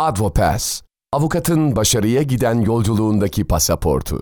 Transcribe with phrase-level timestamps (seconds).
[0.00, 0.82] Advopass,
[1.12, 4.16] avukatın başarıya giden yolculuğundaki pasaportu.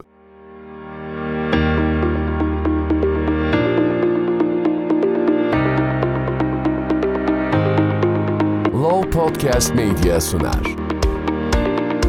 [8.82, 10.76] Law Podcast Media sunar.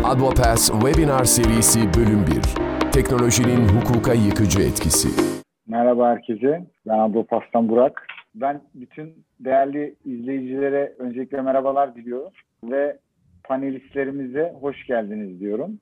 [0.04, 2.92] Advopass Webinar Serisi Bölüm 1.
[2.92, 5.08] Teknolojinin hukuka yıkıcı etkisi.
[5.68, 6.68] Merhaba herkese.
[6.88, 8.08] Ben Advopass'tan Burak.
[8.36, 12.32] Ben bütün değerli izleyicilere öncelikle merhabalar diliyorum
[12.64, 12.98] ve
[13.48, 15.80] panelistlerimize hoş geldiniz diyorum.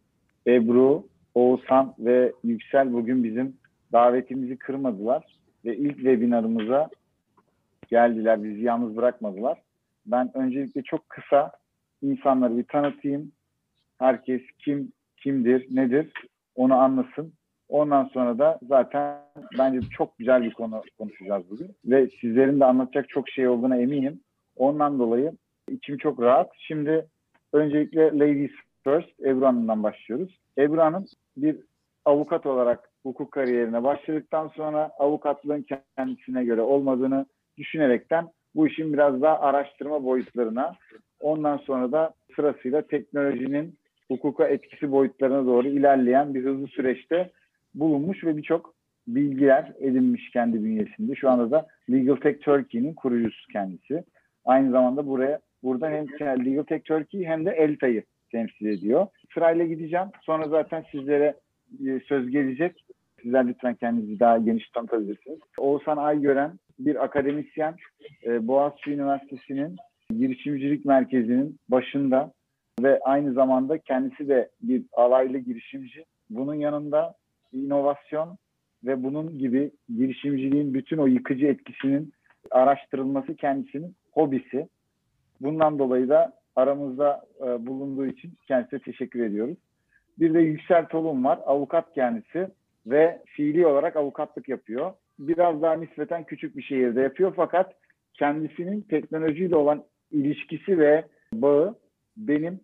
[0.47, 3.57] Ebru, Oğuzhan ve Yüksel bugün bizim
[3.91, 5.23] davetimizi kırmadılar
[5.65, 6.89] ve ilk webinarımıza
[7.89, 9.61] geldiler, bizi yalnız bırakmadılar.
[10.05, 11.51] Ben öncelikle çok kısa
[12.01, 13.31] insanları bir tanıtayım.
[13.99, 16.11] Herkes kim, kimdir, nedir
[16.55, 17.33] onu anlasın.
[17.69, 19.17] Ondan sonra da zaten
[19.57, 21.75] bence çok güzel bir konu konuşacağız bugün.
[21.85, 24.19] Ve sizlerin de anlatacak çok şey olduğuna eminim.
[24.55, 25.31] Ondan dolayı
[25.69, 26.51] içim çok rahat.
[26.57, 27.05] Şimdi
[27.55, 28.51] öncelikle Ladies
[28.83, 30.39] First Ebru Hanım'dan başlıyoruz.
[30.57, 31.05] Ebru Hanım
[31.37, 31.55] bir
[32.05, 35.65] avukat olarak hukuk kariyerine başladıktan sonra avukatlığın
[35.97, 37.25] kendisine göre olmadığını
[37.57, 40.75] düşünerekten bu işin biraz daha araştırma boyutlarına
[41.19, 43.75] ondan sonra da sırasıyla teknolojinin
[44.07, 47.31] hukuka etkisi boyutlarına doğru ilerleyen bir hızlı süreçte
[47.75, 48.73] bulunmuş ve birçok
[49.07, 51.15] bilgiler edinmiş kendi bünyesinde.
[51.15, 54.03] Şu anda da Legal Tech Turkey'nin kurucusu kendisi.
[54.45, 56.05] Aynı zamanda buraya burada hem
[56.45, 59.07] Legal Tech Turkey hem de ELTA'yı temsil ediyor.
[59.33, 60.07] Sırayla gideceğim.
[60.21, 61.35] Sonra zaten sizlere
[61.87, 62.85] e, söz gelecek.
[63.21, 65.39] Sizler lütfen kendinizi daha geniş tanıtabilirsiniz.
[65.57, 67.75] Oğuzhan Aygören bir akademisyen.
[68.25, 69.75] E, Boğaziçi Üniversitesi'nin
[70.19, 72.31] girişimcilik merkezinin başında
[72.81, 76.05] ve aynı zamanda kendisi de bir alaylı girişimci.
[76.29, 77.15] Bunun yanında
[77.53, 78.37] inovasyon
[78.83, 82.13] ve bunun gibi girişimciliğin bütün o yıkıcı etkisinin
[82.51, 84.67] araştırılması kendisinin hobisi.
[85.41, 89.57] Bundan dolayı da aramızda e, bulunduğu için kendisine teşekkür ediyoruz.
[90.19, 91.39] Bir de Yüksel Tolun var.
[91.45, 92.47] Avukat kendisi
[92.87, 94.93] ve fiili olarak avukatlık yapıyor.
[95.19, 97.73] Biraz daha nispeten küçük bir şehirde yapıyor fakat
[98.13, 101.75] kendisinin teknolojiyle olan ilişkisi ve bağı
[102.17, 102.59] benim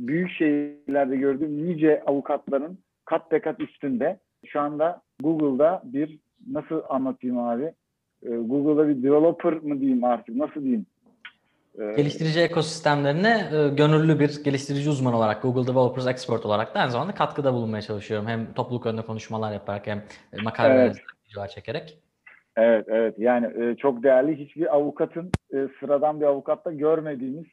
[0.00, 4.18] büyük şehirlerde gördüğüm nice avukatların kat be kat üstünde.
[4.46, 6.18] Şu anda Google'da bir
[6.50, 7.72] nasıl anlatayım abi?
[8.22, 10.86] Ee, Google'da bir developer mı diyeyim artık nasıl diyeyim?
[11.80, 16.90] Ee, geliştirici ekosistemlerine e, gönüllü bir geliştirici uzman olarak Google Developers Expert olarak da aynı
[16.90, 18.26] zamanda katkıda bulunmaya çalışıyorum.
[18.26, 20.96] Hem topluluk önünde konuşmalar yaparak hem e, makaleler evet.
[21.28, 21.98] videolar çekerek.
[22.56, 23.14] Evet, evet.
[23.18, 24.38] Yani e, çok değerli.
[24.38, 27.46] Hiçbir avukatın e, sıradan bir avukatta görmediğimiz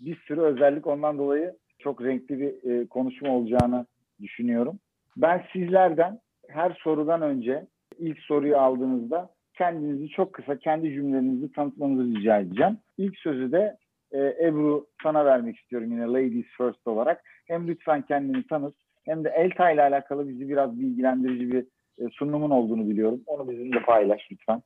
[0.00, 3.86] bir sürü özellik ondan dolayı çok renkli bir e, konuşma olacağını
[4.20, 4.78] düşünüyorum.
[5.16, 7.66] Ben sizlerden her sorudan önce
[7.98, 12.78] ilk soruyu aldığınızda kendinizi çok kısa kendi cümlelerinizi tanıtmanızı rica edeceğim.
[12.98, 13.76] İlk sözü de
[14.12, 17.22] e, Ebru sana vermek istiyorum yine Ladies First olarak.
[17.46, 18.74] Hem lütfen kendini tanıt
[19.04, 21.66] hem de Elta ile alakalı bizi biraz bilgilendirici bir
[21.98, 23.20] e, sunumun olduğunu biliyorum.
[23.26, 24.62] Onu bizimle paylaş lütfen.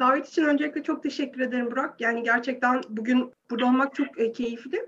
[0.00, 2.00] Davet için öncelikle çok teşekkür ederim Burak.
[2.00, 4.78] Yani gerçekten bugün burada olmak çok e, keyifli.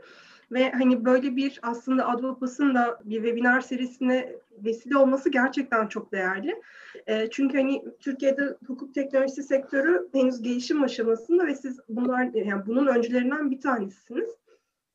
[0.53, 4.32] Ve hani böyle bir aslında Advopas'ın da bir webinar serisine
[4.64, 6.62] vesile olması gerçekten çok değerli.
[7.06, 12.87] E, çünkü hani Türkiye'de hukuk teknolojisi sektörü henüz gelişim aşamasında ve siz bunlar yani bunun
[12.87, 14.31] öncülerinden bir tanesisiniz.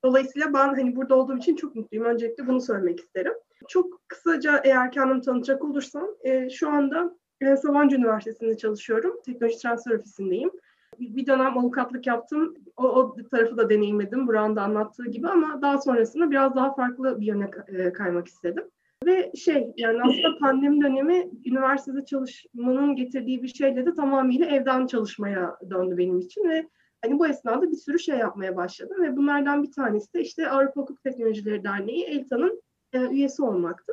[0.04, 2.06] Dolayısıyla ben hani burada olduğum için çok mutluyum.
[2.06, 3.32] Öncelikle bunu söylemek isterim.
[3.68, 7.16] Çok kısaca eğer kendimi tanıtacak olursam e, şu anda
[7.62, 9.20] Sabancı Üniversitesi'nde çalışıyorum.
[9.24, 10.50] Teknoloji Transfer Ofisi'ndeyim
[10.98, 12.54] bir dönem avukatlık yaptım.
[12.76, 17.20] O, o tarafı da deneyimledim Burak'ın da anlattığı gibi ama daha sonrasında biraz daha farklı
[17.20, 18.64] bir yöne e, kaymak istedim.
[19.06, 25.56] Ve şey yani aslında pandemi dönemi üniversitede çalışmanın getirdiği bir şeyle de tamamıyla evden çalışmaya
[25.70, 26.68] döndü benim için ve
[27.04, 30.80] hani bu esnada bir sürü şey yapmaya başladım ve bunlardan bir tanesi de işte Avrupa
[30.80, 32.62] Hukuk Teknolojileri Derneği ELTA'nın
[32.92, 33.92] e, üyesi olmaktı.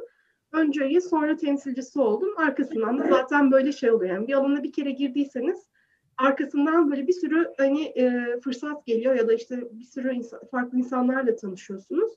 [0.54, 2.30] Önce üye sonra temsilcisi oldum.
[2.38, 4.16] Arkasından da zaten böyle şey oluyor.
[4.16, 5.71] Yani bir alana bir kere girdiyseniz
[6.22, 10.78] arkasından böyle bir sürü hani e, fırsat geliyor ya da işte bir sürü insan, farklı
[10.78, 12.14] insanlarla tanışıyorsunuz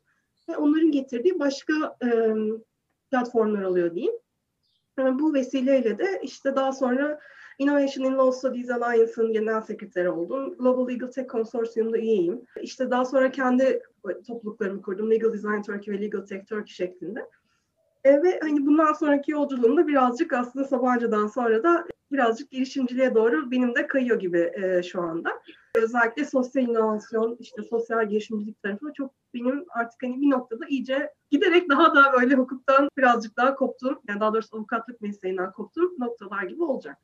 [0.49, 2.35] ve onların getirdiği başka e,
[3.11, 4.15] platformlar oluyor diyeyim.
[4.99, 7.21] Yani bu vesileyle de işte daha sonra
[7.59, 10.57] Innovation in Law Studies Alliance'ın genel sekreteri oldum.
[10.59, 12.43] Global Legal Tech Consortium'da üyeyim.
[12.61, 13.83] İşte daha sonra kendi
[14.27, 15.11] topluluklarımı kurdum.
[15.11, 17.29] Legal Design Turkey ve Legal Tech Turkey şeklinde.
[18.05, 23.75] E, ve hani bundan sonraki yolculuğumda birazcık aslında Sabancı'dan sonra da birazcık girişimciliğe doğru benim
[23.75, 25.31] de kayıyor gibi e, şu anda.
[25.75, 31.71] Özellikle sosyal inovasyon, işte sosyal girişimcilik tarafı çok benim artık hani bir noktada iyice giderek
[31.71, 36.63] daha da böyle hukuktan birazcık daha koptuğum, yani daha doğrusu avukatlık mesleğinden koptuğum noktalar gibi
[36.63, 36.99] olacak.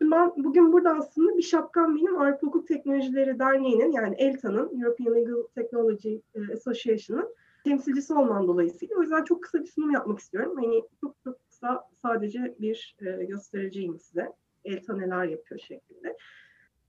[0.00, 5.42] Ben bugün burada aslında bir şapkam benim Avrupa Hukuk Teknolojileri Derneği'nin yani ELTA'nın European Legal
[5.54, 7.34] Technology e, Association'ın
[7.64, 8.96] temsilcisi olmam dolayısıyla.
[8.98, 10.56] O yüzden çok kısa bir sunum yapmak istiyorum.
[10.56, 14.32] Hani çok, çok kısa sadece bir e, göstereceğim size.
[14.64, 16.16] ELTA neler yapıyor şeklinde.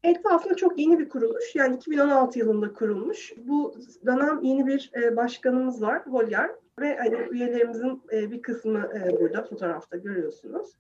[0.03, 1.55] ELTA aslında çok yeni bir kuruluş.
[1.55, 3.33] Yani 2016 yılında kurulmuş.
[3.37, 3.75] Bu
[4.05, 6.51] dönem yeni bir e, başkanımız var, Holger.
[6.79, 10.77] Ve hani üyelerimizin e, bir kısmı e, burada fotoğrafta görüyorsunuz.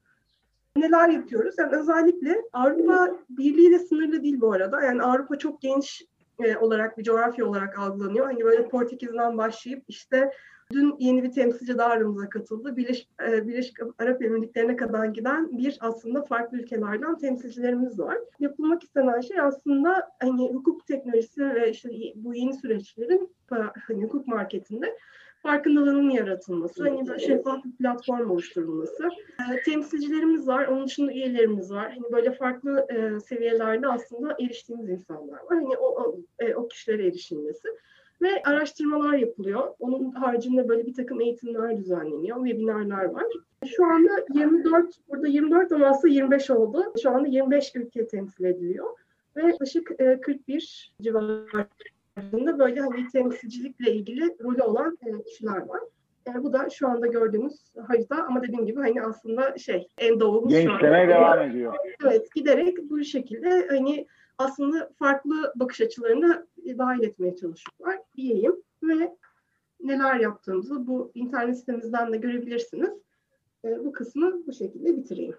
[0.75, 1.55] Neler yapıyoruz?
[1.57, 4.81] Yani özellikle Avrupa Birliği ile sınırlı değil bu arada.
[4.81, 6.05] Yani Avrupa çok geniş
[6.39, 8.25] e, olarak bir coğrafya olarak algılanıyor.
[8.25, 10.31] Hani böyle Portekiz'den başlayıp işte
[10.71, 12.77] dün yeni bir temsilci daha aramıza katıldı.
[12.77, 18.17] Birleş, e, Birleşik Arap Emirlikleri'ne kadar giden bir aslında farklı ülkelerden temsilcilerimiz var.
[18.39, 23.29] Yapılmak istenen şey aslında hani hukuk teknolojisi ve işte bu yeni süreçlerin
[23.87, 24.97] hani hukuk marketinde
[25.41, 29.09] farkındalığının yaratılması, hani böyle şeffaf bir platform oluşturulması.
[29.39, 31.91] E, temsilcilerimiz var, onun dışında üyelerimiz var.
[31.91, 35.41] Hani böyle farklı e, seviyelerde aslında eriştiğimiz insanlar var.
[35.49, 37.67] Hani o, o, e, o kişilere erişilmesi
[38.21, 39.73] ve araştırmalar yapılıyor.
[39.79, 43.25] Onun haricinde böyle bir takım eğitimler düzenleniyor, webinarlar var.
[43.65, 46.93] Şu anda 24, burada 24 ama aslında 25 oldu.
[47.03, 48.85] Şu anda 25 ülke temsil ediliyor
[49.35, 49.91] ve yaklaşık
[50.21, 54.97] 41 civarında böyle hani temsilcilikle ilgili rolü olan
[55.27, 55.81] kişiler var.
[56.27, 57.53] Yani bu da şu anda gördüğümüz
[57.87, 61.75] harita ama dediğim gibi hani aslında şey en doğumuz Genişlemeye devam ediyor.
[62.05, 66.47] Evet giderek bu şekilde hani aslında farklı bakış açılarını
[66.77, 69.15] dahil etmeye çalışıyorlar diyeyim ve
[69.83, 72.89] neler yaptığımızı bu internet sitemizden de görebilirsiniz.
[73.65, 75.35] E, bu kısmı bu şekilde bitireyim.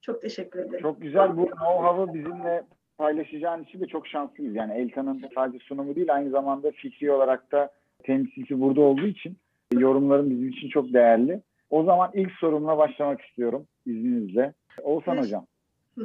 [0.00, 0.82] Çok teşekkür ederim.
[0.82, 2.64] Çok güzel bu know-how'ı bizimle
[2.98, 4.54] paylaşacağın için de çok şanslıyız.
[4.54, 7.70] Yani Eltan'ın sadece sunumu değil aynı zamanda fikri olarak da
[8.02, 9.36] temsilci burada olduğu için
[9.72, 11.40] yorumların bizim için çok değerli.
[11.70, 14.54] O zaman ilk sorumla başlamak istiyorum izninizle.
[14.82, 15.24] Oğuzhan evet.
[15.24, 15.46] Hocam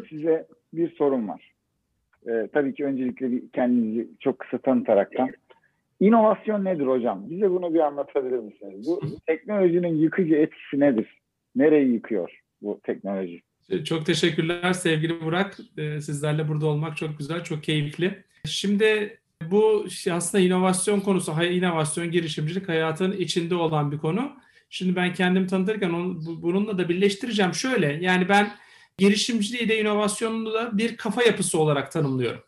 [0.10, 1.54] size bir sorum var.
[2.28, 5.30] Ee, tabii ki öncelikle bir kendinizi çok kısa tanıtaraktan.
[6.00, 7.30] İnovasyon nedir hocam?
[7.30, 8.88] Bize bunu bir anlatabilir misiniz?
[8.88, 11.18] Bu teknolojinin yıkıcı etkisi nedir?
[11.56, 12.32] Nereyi yıkıyor
[12.62, 13.42] bu teknoloji?
[13.86, 15.58] Çok teşekkürler sevgili Burak.
[15.78, 18.24] Ee, sizlerle burada olmak çok güzel, çok keyifli.
[18.46, 19.18] Şimdi
[19.52, 24.32] bu aslında inovasyon konusu, inovasyon, girişimcilik hayatın içinde olan bir konu.
[24.70, 27.54] Şimdi ben kendim tanıtırken onu, bununla da birleştireceğim.
[27.54, 28.48] Şöyle, yani ben
[29.00, 32.42] girişimciliği de inovasyonunu da bir kafa yapısı olarak tanımlıyorum.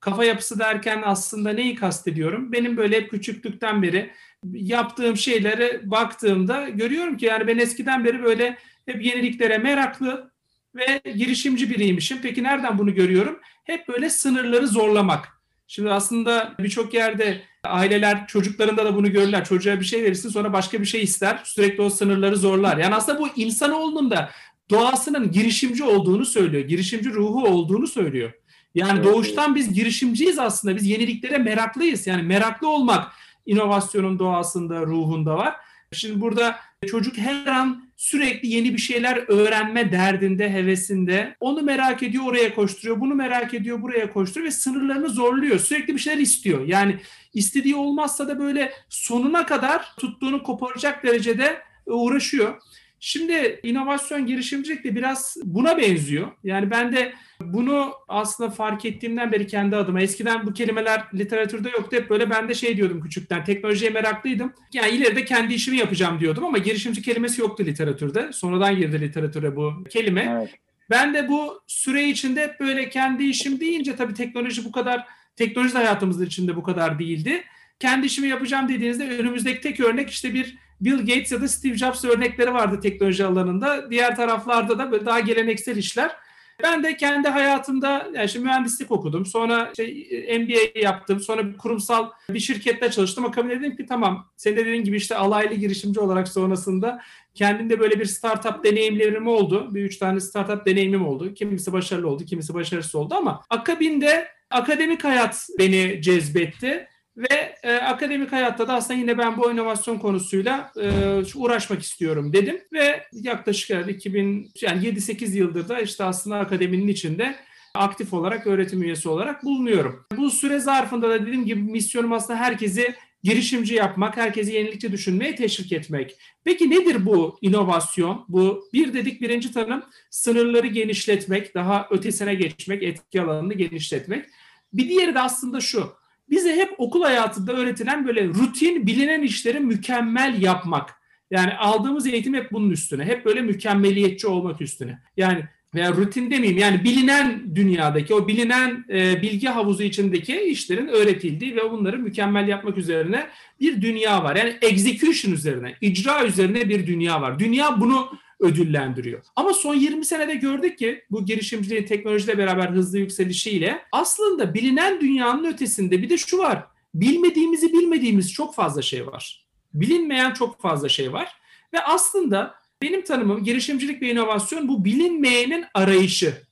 [0.00, 2.52] Kafa yapısı derken aslında neyi kastediyorum?
[2.52, 4.10] Benim böyle hep küçüklükten beri
[4.52, 10.30] yaptığım şeylere baktığımda görüyorum ki yani ben eskiden beri böyle hep yeniliklere meraklı
[10.74, 12.18] ve girişimci biriymişim.
[12.22, 13.40] Peki nereden bunu görüyorum?
[13.64, 15.38] Hep böyle sınırları zorlamak.
[15.66, 19.44] Şimdi aslında birçok yerde aileler çocuklarında da bunu görürler.
[19.44, 21.40] Çocuğa bir şey verirsin sonra başka bir şey ister.
[21.44, 22.76] Sürekli o sınırları zorlar.
[22.76, 24.30] Yani aslında bu insanoğlunun da
[24.70, 26.64] doğasının girişimci olduğunu söylüyor.
[26.64, 28.32] Girişimci ruhu olduğunu söylüyor.
[28.74, 30.76] Yani evet, doğuştan biz girişimciyiz aslında.
[30.76, 32.06] Biz yeniliklere meraklıyız.
[32.06, 33.12] Yani meraklı olmak
[33.46, 35.56] inovasyonun doğasında, ruhunda var.
[35.92, 36.56] Şimdi burada
[36.86, 41.36] çocuk her an sürekli yeni bir şeyler öğrenme derdinde, hevesinde.
[41.40, 43.00] Onu merak ediyor, oraya koşturuyor.
[43.00, 45.58] Bunu merak ediyor, buraya koşturuyor ve sınırlarını zorluyor.
[45.58, 46.66] Sürekli bir şeyler istiyor.
[46.66, 46.96] Yani
[47.34, 52.62] istediği olmazsa da böyle sonuna kadar tuttuğunu koparacak derecede uğraşıyor.
[53.00, 56.28] Şimdi inovasyon girişimcilik de biraz buna benziyor.
[56.44, 61.96] Yani ben de bunu aslında fark ettiğimden beri kendi adıma eskiden bu kelimeler literatürde yoktu.
[61.96, 64.52] Hep böyle ben de şey diyordum küçükten teknolojiye meraklıydım.
[64.72, 68.32] Yani ileride kendi işimi yapacağım diyordum ama girişimci kelimesi yoktu literatürde.
[68.32, 70.38] Sonradan girdi literatüre bu kelime.
[70.38, 70.54] Evet.
[70.90, 75.74] Ben de bu süre içinde hep böyle kendi işim deyince tabii teknoloji bu kadar teknoloji
[75.74, 77.44] hayatımızın içinde bu kadar değildi.
[77.80, 82.04] Kendi işimi yapacağım dediğinizde önümüzdeki tek örnek işte bir Bill Gates ya da Steve Jobs
[82.04, 83.90] örnekleri vardı teknoloji alanında.
[83.90, 86.16] Diğer taraflarda da böyle daha geleneksel işler.
[86.62, 89.26] Ben de kendi hayatımda yani şimdi mühendislik okudum.
[89.26, 90.08] Sonra şey,
[90.40, 91.20] MBA yaptım.
[91.20, 93.24] Sonra bir kurumsal bir şirkette çalıştım.
[93.24, 97.00] Akabinde dedim ki tamam senin de dediğin gibi işte alaylı girişimci olarak sonrasında
[97.34, 99.74] kendimde böyle bir startup deneyimlerim oldu.
[99.74, 101.34] Bir üç tane startup deneyimim oldu.
[101.34, 106.88] Kimisi başarılı oldu, kimisi başarısız oldu ama akabinde akademik hayat beni cezbetti.
[107.18, 110.90] Ve e, akademik hayatta da aslında yine ben bu inovasyon konusuyla e,
[111.34, 112.60] uğraşmak istiyorum dedim.
[112.72, 117.36] Ve yaklaşık yani 2000 yani 7-8 yıldır da işte aslında akademinin içinde
[117.74, 120.06] aktif olarak öğretim üyesi olarak bulunuyorum.
[120.16, 125.72] Bu süre zarfında da dediğim gibi misyonum aslında herkesi girişimci yapmak, herkesi yenilikçi düşünmeye teşvik
[125.72, 126.18] etmek.
[126.44, 128.24] Peki nedir bu inovasyon?
[128.28, 134.24] Bu bir dedik birinci tanım sınırları genişletmek, daha ötesine geçmek, etki alanını genişletmek.
[134.72, 135.97] Bir diğeri de aslında şu
[136.30, 140.94] bize hep okul hayatında öğretilen böyle rutin bilinen işleri mükemmel yapmak.
[141.30, 143.04] Yani aldığımız eğitim hep bunun üstüne.
[143.04, 144.98] Hep böyle mükemmeliyetçi olmak üstüne.
[145.16, 145.44] Yani
[145.74, 151.70] veya rutin demeyeyim yani bilinen dünyadaki o bilinen e, bilgi havuzu içindeki işlerin öğretildiği ve
[151.70, 153.26] bunları mükemmel yapmak üzerine
[153.60, 154.36] bir dünya var.
[154.36, 157.38] Yani execution üzerine, icra üzerine bir dünya var.
[157.38, 159.22] Dünya bunu ödüllendiriyor.
[159.36, 165.44] Ama son 20 senede gördük ki bu girişimciliğin teknolojiyle beraber hızlı yükselişiyle aslında bilinen dünyanın
[165.44, 166.64] ötesinde bir de şu var.
[166.94, 169.46] Bilmediğimizi bilmediğimiz çok fazla şey var.
[169.74, 171.36] Bilinmeyen çok fazla şey var.
[171.72, 176.48] Ve aslında benim tanımım girişimcilik ve inovasyon bu bilinmeyenin arayışı.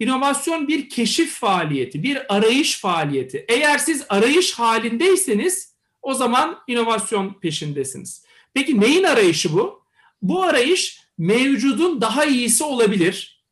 [0.00, 3.44] İnovasyon bir keşif faaliyeti, bir arayış faaliyeti.
[3.48, 8.24] Eğer siz arayış halindeyseniz o zaman inovasyon peşindesiniz.
[8.54, 9.77] Peki neyin arayışı bu?
[10.22, 13.44] Bu arayış mevcudun daha iyisi olabilir.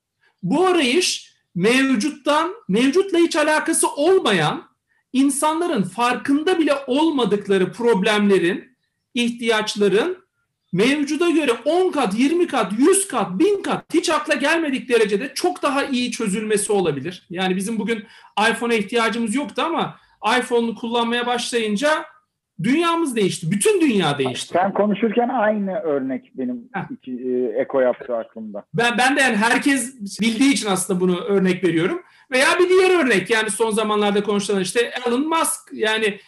[0.42, 4.68] Bu arayış mevcuttan, mevcutla hiç alakası olmayan,
[5.12, 8.76] insanların farkında bile olmadıkları problemlerin,
[9.14, 10.26] ihtiyaçların
[10.72, 15.62] mevcuda göre 10 kat, 20 kat, 100 kat, 1000 kat hiç akla gelmedik derecede çok
[15.62, 17.26] daha iyi çözülmesi olabilir.
[17.30, 18.04] Yani bizim bugün
[18.50, 19.98] iPhone'a ihtiyacımız yoktu ama
[20.38, 22.04] iPhone'u kullanmaya başlayınca
[22.62, 23.50] dünyamız değişti.
[23.50, 24.52] Bütün dünya değişti.
[24.52, 28.64] Sen konuşurken aynı örnek benim iki, e, eko yaptı aklımda.
[28.74, 32.02] Ben, ben de yani herkes bildiği için aslında bunu örnek veriyorum.
[32.30, 36.18] Veya bir diğer örnek yani son zamanlarda konuşulan işte Elon Musk yani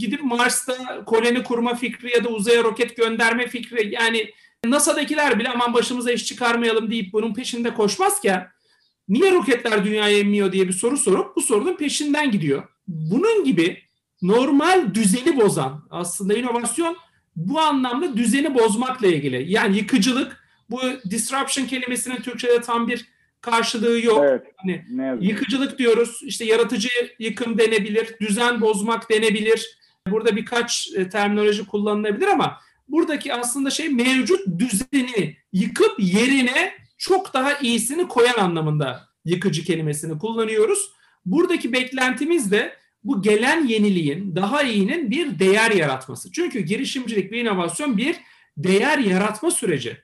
[0.00, 4.30] gidip Mars'ta koloni kurma fikri ya da uzaya roket gönderme fikri yani
[4.64, 8.48] NASA'dakiler bile aman başımıza iş çıkarmayalım deyip bunun peşinde koşmazken
[9.08, 12.62] niye roketler dünyaya inmiyor diye bir soru sorup bu sorunun peşinden gidiyor.
[12.88, 13.82] Bunun gibi
[14.22, 16.96] normal düzeni bozan aslında inovasyon
[17.36, 19.52] bu anlamda düzeni bozmakla ilgili.
[19.52, 23.08] Yani yıkıcılık bu disruption kelimesinin Türkçe'de tam bir
[23.40, 24.24] karşılığı yok.
[24.24, 24.84] Evet, hani
[25.26, 26.20] yıkıcılık diyoruz.
[26.22, 29.78] İşte yaratıcı yıkım denebilir, düzen bozmak denebilir.
[30.10, 32.58] Burada birkaç e, terminoloji kullanılabilir ama
[32.88, 40.90] buradaki aslında şey mevcut düzeni yıkıp yerine çok daha iyisini koyan anlamında yıkıcı kelimesini kullanıyoruz.
[41.26, 46.32] Buradaki beklentimiz de bu gelen yeniliğin, daha iyinin bir değer yaratması.
[46.32, 48.16] Çünkü girişimcilik ve inovasyon bir
[48.56, 49.98] değer yaratma süreci.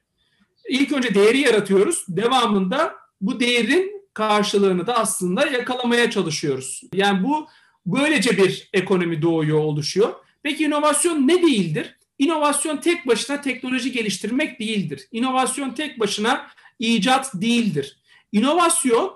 [0.68, 2.04] İlk önce değeri yaratıyoruz.
[2.08, 6.82] Devamında bu değerin karşılığını da aslında yakalamaya çalışıyoruz.
[6.94, 7.46] Yani bu
[7.86, 10.14] böylece bir ekonomi doğuyor, oluşuyor.
[10.42, 11.96] Peki inovasyon ne değildir?
[12.18, 15.08] İnovasyon tek başına teknoloji geliştirmek değildir.
[15.12, 16.46] İnovasyon tek başına
[16.78, 17.96] icat değildir.
[18.32, 19.12] İnovasyon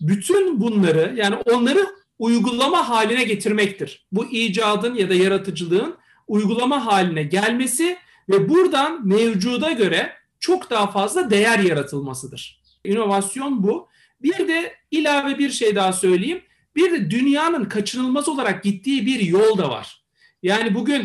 [0.00, 1.86] bütün bunları yani onları
[2.22, 4.06] uygulama haline getirmektir.
[4.12, 5.96] Bu icadın ya da yaratıcılığın
[6.28, 7.96] uygulama haline gelmesi
[8.28, 12.62] ve buradan mevcuda göre çok daha fazla değer yaratılmasıdır.
[12.84, 13.88] İnovasyon bu.
[14.22, 16.42] Bir de ilave bir şey daha söyleyeyim.
[16.76, 20.04] Bir de dünyanın kaçınılmaz olarak gittiği bir yol da var.
[20.42, 21.02] Yani bugün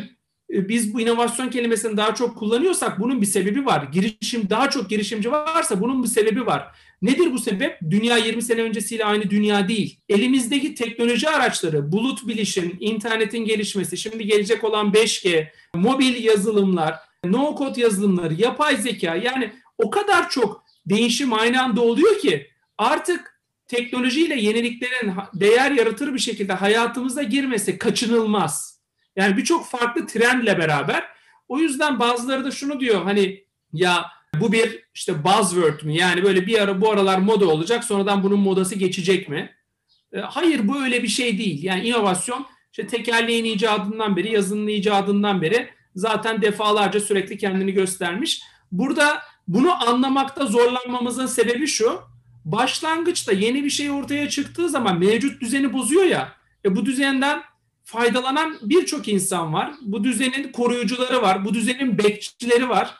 [0.53, 3.83] e, biz bu inovasyon kelimesini daha çok kullanıyorsak bunun bir sebebi var.
[3.91, 6.75] Girişim daha çok girişimci varsa bunun bir sebebi var.
[7.01, 7.79] Nedir bu sebep?
[7.89, 9.99] Dünya 20 sene öncesiyle aynı dünya değil.
[10.09, 17.81] Elimizdeki teknoloji araçları, bulut bilişim, internetin gelişmesi, şimdi gelecek olan 5G, mobil yazılımlar, no code
[17.81, 25.13] yazılımları, yapay zeka yani o kadar çok değişim aynı anda oluyor ki artık teknolojiyle yeniliklerin
[25.33, 28.81] değer yaratır bir şekilde hayatımıza girmesi kaçınılmaz.
[29.15, 31.03] Yani birçok farklı trendle beraber.
[31.47, 34.05] O yüzden bazıları da şunu diyor hani ya
[34.41, 35.95] bu bir işte buzzword mi?
[35.97, 39.55] Yani böyle bir ara bu aralar moda olacak sonradan bunun modası geçecek mi?
[40.13, 41.63] E, hayır bu öyle bir şey değil.
[41.63, 48.41] Yani inovasyon işte tekerleğin icadından beri, yazının icadından beri zaten defalarca sürekli kendini göstermiş.
[48.71, 51.99] Burada bunu anlamakta zorlanmamızın sebebi şu.
[52.45, 56.33] Başlangıçta yeni bir şey ortaya çıktığı zaman mevcut düzeni bozuyor ya.
[56.65, 57.41] E bu düzenden
[57.83, 59.73] faydalanan birçok insan var.
[59.81, 61.45] Bu düzenin koruyucuları var.
[61.45, 62.97] Bu düzenin bekçileri var.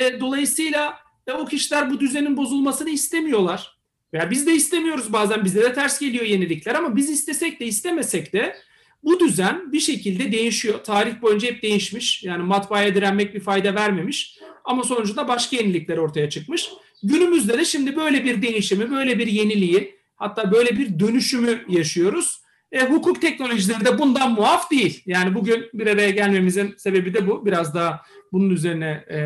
[0.00, 3.78] E, dolayısıyla e, o kişiler bu düzenin bozulmasını istemiyorlar.
[4.12, 8.32] Veya biz de istemiyoruz bazen bize de ters geliyor yenilikler ama biz istesek de istemesek
[8.32, 8.56] de
[9.04, 10.84] bu düzen bir şekilde değişiyor.
[10.84, 12.24] Tarih boyunca hep değişmiş.
[12.24, 14.38] Yani matbaaya direnmek bir fayda vermemiş.
[14.64, 16.70] Ama sonucunda başka yenilikler ortaya çıkmış.
[17.02, 22.41] Günümüzde de şimdi böyle bir değişimi, böyle bir yeniliği, hatta böyle bir dönüşümü yaşıyoruz.
[22.72, 25.02] E, hukuk teknolojileri de bundan muaf değil.
[25.06, 27.46] Yani bugün bir araya gelmemizin sebebi de bu.
[27.46, 28.00] Biraz daha
[28.32, 29.18] bunun üzerine e,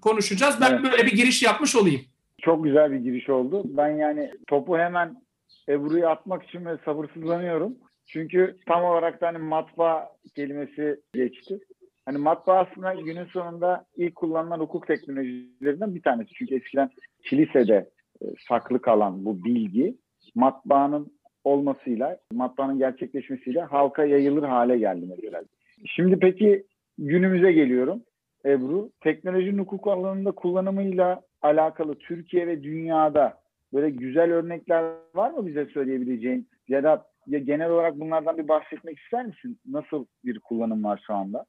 [0.00, 0.58] konuşacağız.
[0.60, 0.84] Ben evet.
[0.84, 2.00] böyle bir giriş yapmış olayım.
[2.38, 3.62] Çok güzel bir giriş oldu.
[3.64, 5.22] Ben yani topu hemen
[5.68, 7.74] Ebru'ya atmak için ve sabırsızlanıyorum.
[8.06, 11.58] Çünkü tam olarak da hani matbaa kelimesi geçti.
[12.04, 16.30] Hani matbaa aslında günün sonunda ilk kullanılan hukuk teknolojilerinden bir tanesi.
[16.34, 16.90] Çünkü eskiden
[17.24, 17.90] kilisede
[18.22, 19.96] e, saklı kalan bu bilgi
[20.34, 21.12] matbaanın
[21.44, 25.42] olmasıyla, matbaanın gerçekleşmesiyle halka yayılır hale geldi mesela.
[25.86, 26.64] Şimdi peki
[26.98, 28.02] günümüze geliyorum.
[28.44, 33.38] Ebru, teknolojinin hukuk alanında kullanımıyla alakalı Türkiye ve dünyada
[33.72, 34.84] böyle güzel örnekler
[35.14, 36.48] var mı bize söyleyebileceğin?
[36.68, 39.58] Ya da ya genel olarak bunlardan bir bahsetmek ister misin?
[39.66, 41.44] Nasıl bir kullanım var şu anda?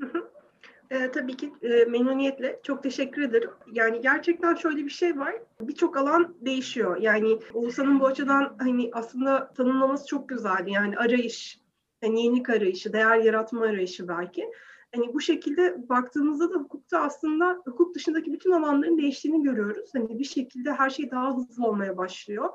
[0.90, 2.60] E, tabii ki e, memnuniyetle.
[2.62, 3.50] Çok teşekkür ederim.
[3.72, 5.34] Yani gerçekten şöyle bir şey var.
[5.60, 6.96] Birçok alan değişiyor.
[7.00, 10.70] Yani Oğuzhan'ın bu açıdan hani aslında tanımlaması çok güzeldi.
[10.70, 11.60] Yani arayış,
[12.02, 14.50] yani yenilik arayışı, değer yaratma arayışı belki.
[14.94, 19.90] Hani bu şekilde baktığımızda da hukukta aslında hukuk dışındaki bütün alanların değiştiğini görüyoruz.
[19.94, 22.48] Hani bir şekilde her şey daha hızlı olmaya başlıyor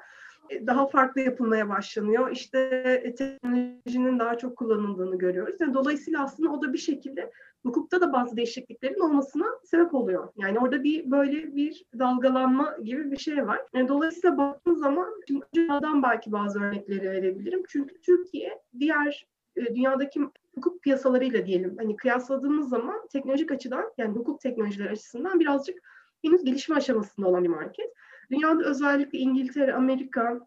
[0.51, 2.31] e, daha farklı yapılmaya başlanıyor.
[2.31, 2.59] İşte
[3.03, 5.55] e, teknolojinin daha çok kullanıldığını görüyoruz.
[5.59, 7.31] Yani dolayısıyla aslında o da bir şekilde
[7.65, 10.27] hukukta da bazı değişikliklerin olmasına sebep oluyor.
[10.37, 13.61] Yani orada bir böyle bir dalgalanma gibi bir şey var.
[13.73, 15.21] Yani dolayısıyla baktığım zaman
[15.53, 17.63] dünyadan belki bazı örnekleri verebilirim.
[17.69, 20.21] Çünkü Türkiye diğer e, dünyadaki
[20.55, 25.79] hukuk piyasalarıyla diyelim hani kıyasladığımız zaman teknolojik açıdan yani hukuk teknolojileri açısından birazcık
[26.21, 27.93] henüz gelişme aşamasında olan bir market.
[28.31, 30.39] Dünyada özellikle İngiltere, Amerika,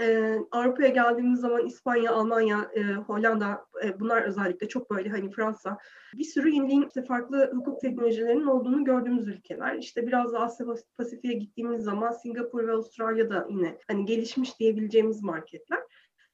[0.00, 5.78] e, Avrupa'ya geldiğimiz zaman İspanya, Almanya, e, Hollanda e, bunlar özellikle çok böyle hani Fransa
[6.14, 9.76] bir sürü yeniliğin işte farklı hukuk teknolojilerinin olduğunu gördüğümüz ülkeler.
[9.76, 10.66] İşte biraz da Asya
[10.98, 15.80] Pasifik'e gittiğimiz zaman Singapur ve Avustralya da yine hani gelişmiş diyebileceğimiz marketler.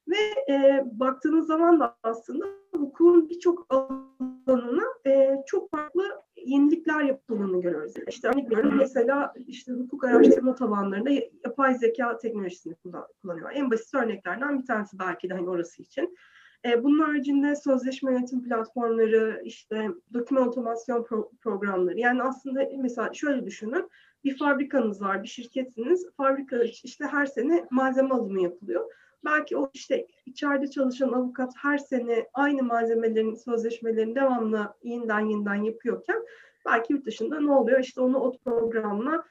[0.07, 2.45] Ve e, baktığınız zaman da aslında
[2.75, 6.03] hukukun birçok alanına e, çok farklı
[6.47, 7.93] yenilikler yapıldığını görüyoruz.
[8.07, 11.09] İşte örnek veriyorum mesela işte hukuk araştırma tabanlarında
[11.45, 12.75] yapay zeka teknolojisini
[13.21, 13.51] kullanıyor.
[13.53, 16.17] En basit örneklerden bir tanesi belki de hani orası için.
[16.65, 21.99] E, bunun haricinde sözleşme yönetim platformları, işte doküman otomasyon pro- programları.
[21.99, 23.89] Yani aslında mesela şöyle düşünün.
[24.23, 26.07] Bir fabrikanız var, bir şirketsiniz.
[26.17, 28.91] Fabrika işte her sene malzeme alımı yapılıyor
[29.25, 36.25] belki o işte içeride çalışan avukat her sene aynı malzemelerin, sözleşmelerin devamlı yeniden yeniden yapıyorken
[36.65, 37.79] belki yurt dışında ne oluyor?
[37.79, 39.23] İşte onu o programla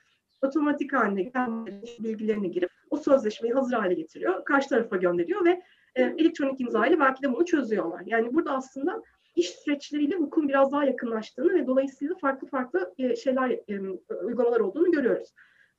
[0.43, 1.33] otomatik halinde
[1.99, 4.45] bilgilerini girip o sözleşmeyi hazır hale getiriyor.
[4.45, 5.63] Karşı tarafa gönderiyor ve
[5.95, 8.03] e, elektronik imza belki de bunu çözüyorlar.
[8.07, 9.03] Yani burada aslında
[9.37, 13.81] iş süreçleriyle hukukun biraz daha yakınlaştığını ve dolayısıyla farklı farklı e, şeyler, e,
[14.25, 15.29] uygulamalar olduğunu görüyoruz.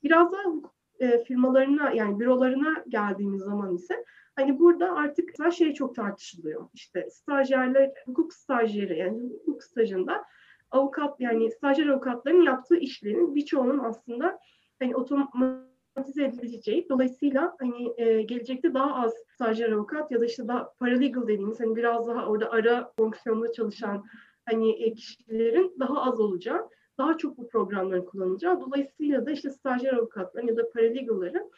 [0.04, 4.06] Biraz daha hukuk e, firmalarına yani bürolarına geldiğimiz zaman ise
[4.36, 6.70] hani burada artık her şey çok tartışılıyor.
[6.74, 10.26] İşte stajyerler, hukuk stajyeri yani hukuk stajında
[10.72, 14.40] avukat yani stajyer avukatların yaptığı işlerin birçoğunun aslında
[14.80, 16.90] hani otomatize edilecek.
[16.90, 21.76] Dolayısıyla hani e, gelecekte daha az stajyer avukat ya da işte daha paralegal dediğimiz hani
[21.76, 24.06] biraz daha orada ara fonksiyonda çalışan
[24.46, 28.62] hani e, kişilerin daha az olacağı daha çok bu programların kullanılacağı.
[28.62, 31.52] Dolayısıyla da işte stajyer avukatların ya da paralegalların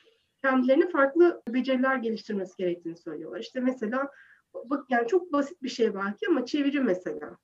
[0.44, 3.40] kendilerine farklı beceriler geliştirmesi gerektiğini söylüyorlar.
[3.40, 4.10] İşte mesela
[4.54, 7.38] bak yani çok basit bir şey belki ama çeviri mesela.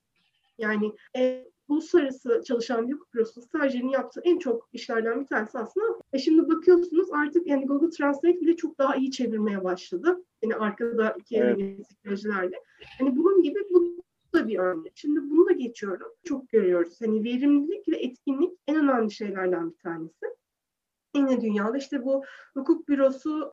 [0.58, 5.86] Yani e, uluslararası çalışan bir hukuk bürosu stajyerin yaptığı en çok işlerden bir tanesi aslında.
[6.12, 10.24] E şimdi bakıyorsunuz artık yani Google Translate bile çok daha iyi çevirmeye başladı.
[10.42, 11.88] Yani arkadaki evet.
[11.88, 12.56] teknolojilerle.
[12.98, 14.05] Hani bunun gibi bu
[14.36, 14.92] da bir örnek.
[14.94, 16.08] Şimdi bunu da geçiyorum.
[16.24, 17.00] Çok görüyoruz.
[17.00, 20.26] Hani verimlilik ve etkinlik en önemli şeylerden bir tanesi.
[21.14, 23.52] Yine dünyada işte bu hukuk bürosu,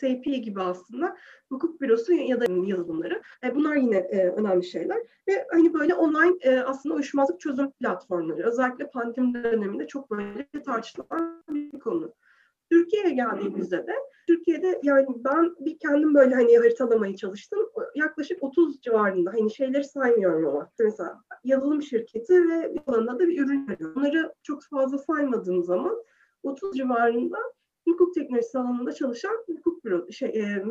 [0.00, 1.16] SAP gibi aslında
[1.48, 3.22] hukuk bürosu ya da yazılımları.
[3.44, 4.98] E, bunlar yine e, önemli şeyler.
[5.28, 8.42] Ve hani böyle online e, aslında uyuşmazlık çözüm platformları.
[8.42, 12.14] Özellikle pandemi döneminde çok böyle tartışılan bir konu.
[12.72, 13.94] Türkiye'ye geldiğimizde de
[14.26, 17.58] Türkiye'de yani ben bir kendim böyle hani haritalamaya çalıştım.
[17.94, 20.70] Yaklaşık 30 civarında hani şeyleri saymıyorum ama.
[20.78, 23.68] Mesela yazılım şirketi ve bir alanda da bir ürün.
[23.94, 26.04] Bunları çok fazla saymadığım zaman
[26.42, 27.38] 30 civarında
[27.88, 30.64] hukuk teknolojisi alanında çalışan hukuk büro şey e,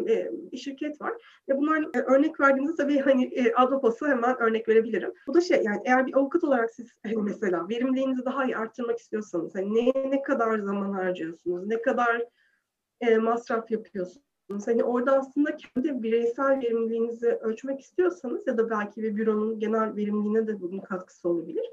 [0.54, 1.14] e, şirket var.
[1.50, 5.14] Ve bunlar e, örnek verdiğimizde tabii hani e, Adopas'ı hemen örnek verebilirim.
[5.28, 9.00] Bu da şey yani eğer bir avukat olarak siz hani mesela verimliliğinizi daha iyi arttırmak
[9.00, 12.26] istiyorsanız hani neye ne kadar zaman harcıyorsunuz, ne kadar
[13.02, 14.22] e, masraf yapıyorsunuz.
[14.66, 20.48] Hani orada aslında kendi bireysel verimliliğinizi ölçmek istiyorsanız ya da belki bir büronun genel verimliliğine
[20.48, 21.66] de bunun katkısı olabilir.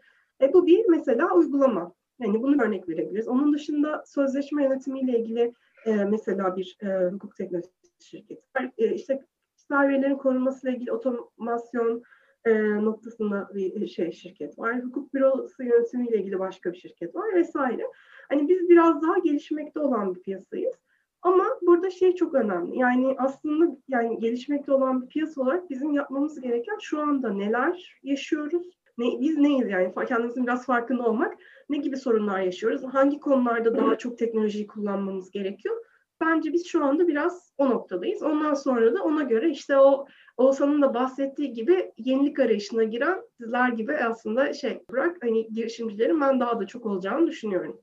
[0.42, 1.92] E, bu bir mesela uygulama.
[2.18, 3.28] Yani bunu örnek verebiliriz.
[3.28, 5.52] Onun dışında sözleşme yönetimiyle ilgili
[5.86, 8.70] e, mesela bir e, hukuk teknolojisi şirketi var.
[8.78, 9.24] E, işte
[9.56, 12.02] kişisel verilerin korunmasıyla ilgili otomasyon
[12.44, 14.82] e, noktasında bir şey şirket var.
[14.82, 17.82] Hukuk bürosu yönetimiyle ilgili başka bir şirket var vesaire.
[18.28, 20.74] Hani biz biraz daha gelişmekte olan bir piyasayız.
[21.22, 22.78] Ama burada şey çok önemli.
[22.78, 28.78] Yani aslında yani gelişmekte olan bir piyasa olarak bizim yapmamız gereken şu anda neler yaşıyoruz?
[28.98, 31.38] Ne, biz neyiz yani kendimizin biraz farkında olmak.
[31.68, 32.82] Ne gibi sorunlar yaşıyoruz?
[32.84, 35.76] Hangi konularda daha çok teknolojiyi kullanmamız gerekiyor?
[36.20, 38.22] Bence biz şu anda biraz o noktadayız.
[38.22, 43.68] Ondan sonra da ona göre işte o Oğuzhan'ın da bahsettiği gibi yenilik arayışına giren sizler
[43.68, 47.80] gibi aslında şey bırak hani girişimcilerin ben daha da çok olacağını düşünüyorum.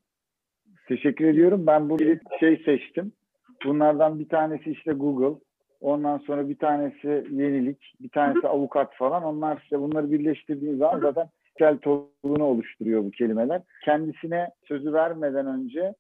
[0.87, 1.67] Teşekkür ediyorum.
[1.67, 3.11] Ben bu bir şey seçtim.
[3.65, 5.39] Bunlardan bir tanesi işte Google.
[5.81, 9.23] Ondan sonra bir tanesi yenilik, bir tanesi avukat falan.
[9.23, 13.61] Onlar işte bunları birleştirdiğiniz zaman zaten tel topluluğunu oluşturuyor bu kelimeler.
[13.85, 15.93] Kendisine sözü vermeden önce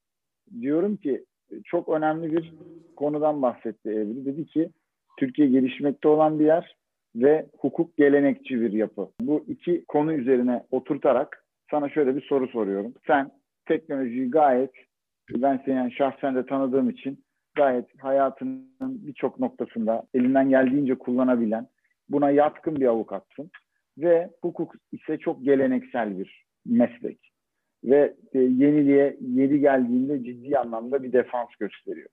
[0.61, 1.25] diyorum ki
[1.63, 2.53] çok önemli bir
[2.95, 4.25] konudan bahsetti Ebru.
[4.25, 4.69] Dedi ki
[5.19, 6.75] Türkiye gelişmekte olan bir yer
[7.15, 9.07] ve hukuk gelenekçi bir yapı.
[9.21, 12.93] Bu iki konu üzerine oturtarak sana şöyle bir soru soruyorum.
[13.07, 13.31] Sen
[13.65, 14.71] teknolojiyi gayet
[15.29, 17.23] ben seni yani şahsen de tanıdığım için
[17.55, 21.67] gayet hayatının birçok noktasında elinden geldiğince kullanabilen,
[22.09, 23.51] buna yatkın bir avukatsın.
[23.97, 27.31] Ve hukuk ise çok geleneksel bir meslek.
[27.83, 32.09] Ve e, yeniliğe yeri geldiğinde ciddi anlamda bir defans gösteriyor.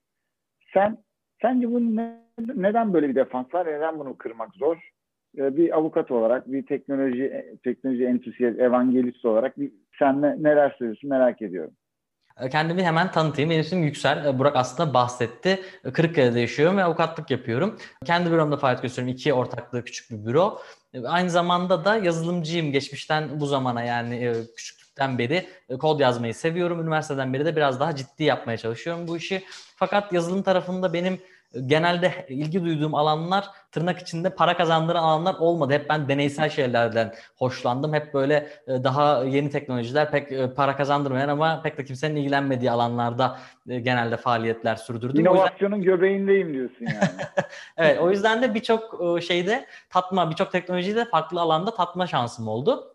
[0.75, 0.99] Sen
[1.43, 2.19] sence bu ne,
[2.55, 3.67] neden böyle bir defans var?
[3.67, 4.91] Neden bunu kırmak zor?
[5.39, 11.11] E, bir avukat olarak, bir teknoloji teknoloji entusiyast, evangelist olarak bir, sen ne, neler söylüyorsun
[11.11, 11.75] merak ediyorum.
[12.41, 13.51] E, kendimi hemen tanıtayım.
[13.51, 14.25] Benim ismim Yüksel.
[14.25, 15.63] E, Burak aslında bahsetti.
[15.85, 17.79] E, Kırıkkale'de yaşıyorum ve avukatlık yapıyorum.
[18.05, 19.17] Kendi büromda faaliyet gösteriyorum.
[19.19, 20.63] İki ortaklığı küçük bir büro.
[21.05, 22.73] Aynı zamanda da yazılımcıyım.
[22.73, 25.49] Geçmişten bu zamana yani küçüklükten beri
[25.81, 26.83] kod yazmayı seviyorum.
[26.83, 29.45] Üniversiteden beri de biraz daha ciddi yapmaya çalışıyorum bu işi.
[29.77, 31.21] Fakat yazılım tarafında benim
[31.67, 35.73] genelde ilgi duyduğum alanlar tırnak içinde para kazandıran alanlar olmadı.
[35.73, 37.95] Hep ben deneysel şeylerden hoşlandım.
[37.95, 42.71] Hep böyle e, daha yeni teknolojiler pek e, para kazandırmayan ama pek de kimsenin ilgilenmediği
[42.71, 43.39] alanlarda
[43.69, 45.21] e, genelde faaliyetler sürdürdüm.
[45.21, 45.93] İnovasyonun yüzden...
[45.93, 47.11] göbeğindeyim diyorsun yani.
[47.77, 52.92] evet o yüzden de birçok şeyde tatma, birçok teknolojiyi de farklı alanda tatma şansım oldu.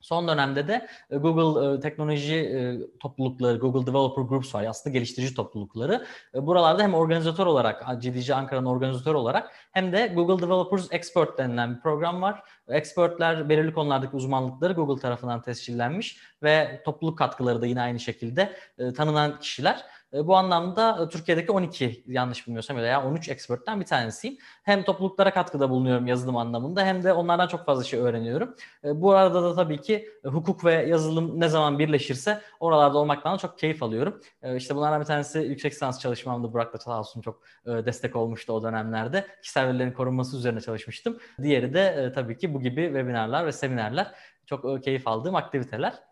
[0.00, 5.34] Son dönemde de e, Google e, teknoloji e, toplulukları, Google Developer Groups var aslında geliştirici
[5.34, 6.04] toplulukları.
[6.34, 11.80] Buralarda hem organizatör olarak, GDC Ankara'nın organizatör olarak hem de Google Developers Expert denilen bir
[11.80, 12.42] program var.
[12.68, 18.52] Expertler belirli konulardaki uzmanlıkları Google tarafından tescillenmiş ve topluluk katkıları da yine aynı şekilde
[18.96, 19.84] tanınan kişiler.
[20.12, 24.38] E, bu anlamda e, Türkiye'deki 12 yanlış bilmiyorsam veya 13 expert'ten bir tanesiyim.
[24.62, 28.54] Hem topluluklara katkıda bulunuyorum yazılım anlamında hem de onlardan çok fazla şey öğreniyorum.
[28.84, 33.38] E, bu arada da tabii ki hukuk ve yazılım ne zaman birleşirse oralarda olmaktan da
[33.38, 34.20] çok keyif alıyorum.
[34.56, 39.26] İşte bunlardan bir tanesi yüksek lisans çalışmamda Burak'la sağ olsun çok destek olmuştu o dönemlerde.
[39.42, 41.18] Kişisel verilerin korunması üzerine çalışmıştım.
[41.42, 44.14] Diğeri de tabii ki bu gibi webinarlar ve seminerler
[44.46, 46.07] çok keyif aldığım aktiviteler.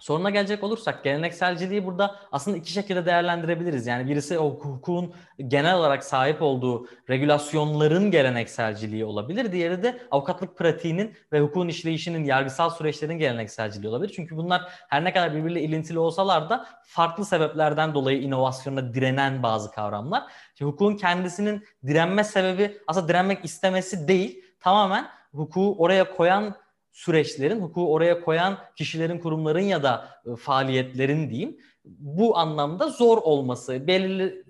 [0.00, 3.86] Soruna gelecek olursak gelenekselciliği burada aslında iki şekilde değerlendirebiliriz.
[3.86, 5.14] Yani birisi o hukukun
[5.48, 9.52] genel olarak sahip olduğu regülasyonların gelenekselciliği olabilir.
[9.52, 14.12] Diğeri de avukatlık pratiğinin ve hukukun işleyişinin, yargısal süreçlerin gelenekselciliği olabilir.
[14.16, 19.70] Çünkü bunlar her ne kadar birbiriyle ilintili olsalar da farklı sebeplerden dolayı inovasyona direnen bazı
[19.70, 20.22] kavramlar.
[20.54, 24.44] Şimdi hukukun kendisinin direnme sebebi aslında direnmek istemesi değil.
[24.60, 26.56] Tamamen hukuku oraya koyan
[26.92, 33.86] süreçlerin, hukuku oraya koyan kişilerin, kurumların ya da e, faaliyetlerin diyeyim bu anlamda zor olması,
[33.86, 34.44] belirli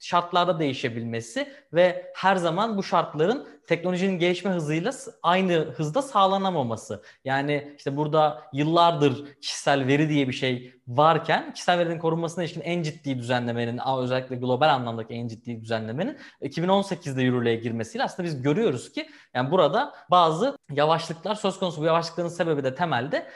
[0.00, 7.02] şartlarda değişebilmesi ve her zaman bu şartların teknolojinin gelişme hızıyla aynı hızda sağlanamaması.
[7.24, 12.82] Yani işte burada yıllardır kişisel veri diye bir şey varken kişisel verinin korunmasına ilişkin en
[12.82, 19.08] ciddi düzenlemenin özellikle global anlamdaki en ciddi düzenlemenin 2018'de yürürlüğe girmesiyle aslında biz görüyoruz ki
[19.34, 21.80] yani burada bazı yavaşlıklar söz konusu.
[21.80, 23.26] Bu yavaşlıkların sebebi de temelde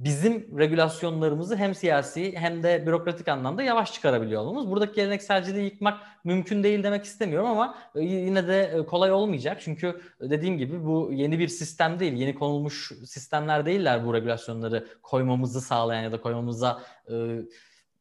[0.00, 4.70] bizim regülasyonlarımızı hem siyasi hem de bürokratik anlamda yavaş çıkarabiliyor olmamız.
[4.70, 9.60] Buradaki gelenekselciliği yıkmak mümkün değil demek istemiyorum ama e, yine de e, kolay olmayacak.
[9.60, 15.60] Çünkü dediğim gibi bu yeni bir sistem değil, yeni konulmuş sistemler değiller bu regülasyonları koymamızı
[15.60, 17.14] sağlayan ya da koymamıza e,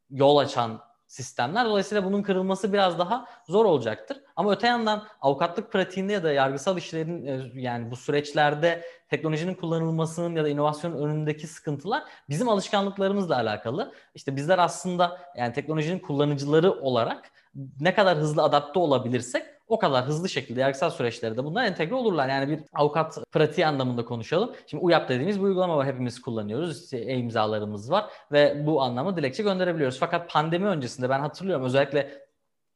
[0.09, 1.65] yol açan sistemler.
[1.65, 4.17] Dolayısıyla bunun kırılması biraz daha zor olacaktır.
[4.39, 10.35] Ama öte yandan avukatlık pratiğinde ya da yargısal işlerin e, yani bu süreçlerde teknolojinin kullanılmasının
[10.35, 13.93] ya da inovasyonun önündeki sıkıntılar bizim alışkanlıklarımızla alakalı.
[14.15, 17.31] İşte bizler aslında yani teknolojinin kullanıcıları olarak
[17.79, 22.29] ne kadar hızlı adapte olabilirsek o kadar hızlı şekilde yargısal süreçlere de bunlar entegre olurlar.
[22.29, 24.55] Yani bir avukat pratiği anlamında konuşalım.
[24.67, 25.87] Şimdi UYAP dediğimiz bir uygulama var.
[25.87, 26.83] Hepimiz kullanıyoruz.
[26.83, 29.99] İşte e-imzalarımız var ve bu anlamda dilekçe gönderebiliyoruz.
[29.99, 32.28] Fakat pandemi öncesinde ben hatırlıyorum özellikle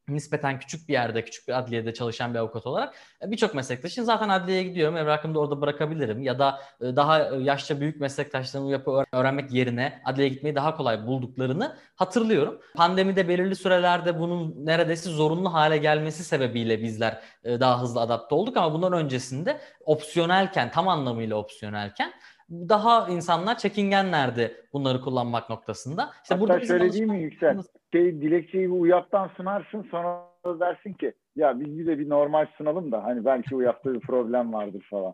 [0.07, 4.29] nispeten küçük bir yerde, küçük bir adliyede çalışan bir avukat olarak e, birçok meslektaşın zaten
[4.29, 9.03] adliyeye gidiyorum, evrakımı da orada bırakabilirim ya da e, daha e, yaşça büyük meslektaşlarımı yapı
[9.13, 12.59] öğrenmek yerine adliyeye gitmeyi daha kolay bulduklarını hatırlıyorum.
[12.75, 18.73] Pandemide belirli sürelerde bunun neredeyse zorunlu hale gelmesi sebebiyle bizler daha hızlı adapte olduk ama
[18.73, 22.13] bundan öncesinde opsiyonelken, tam anlamıyla opsiyonelken
[22.49, 26.11] daha insanlar çekingenlerdi bunları kullanmak noktasında.
[26.23, 27.57] İşte Hatta burada şöyle değil mi Yüksel?
[27.93, 32.91] Şey, dilekçeyi bir uyaptan sunarsın sonra dersin ki ya biz bir de bir normal sunalım
[32.91, 35.13] da hani belki uyapta bir problem vardır falan.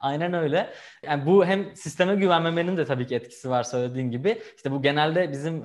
[0.00, 0.70] Aynen öyle.
[1.02, 4.38] Yani bu hem sisteme güvenmemenin de tabii ki etkisi var söylediğin gibi.
[4.56, 5.62] İşte bu genelde bizim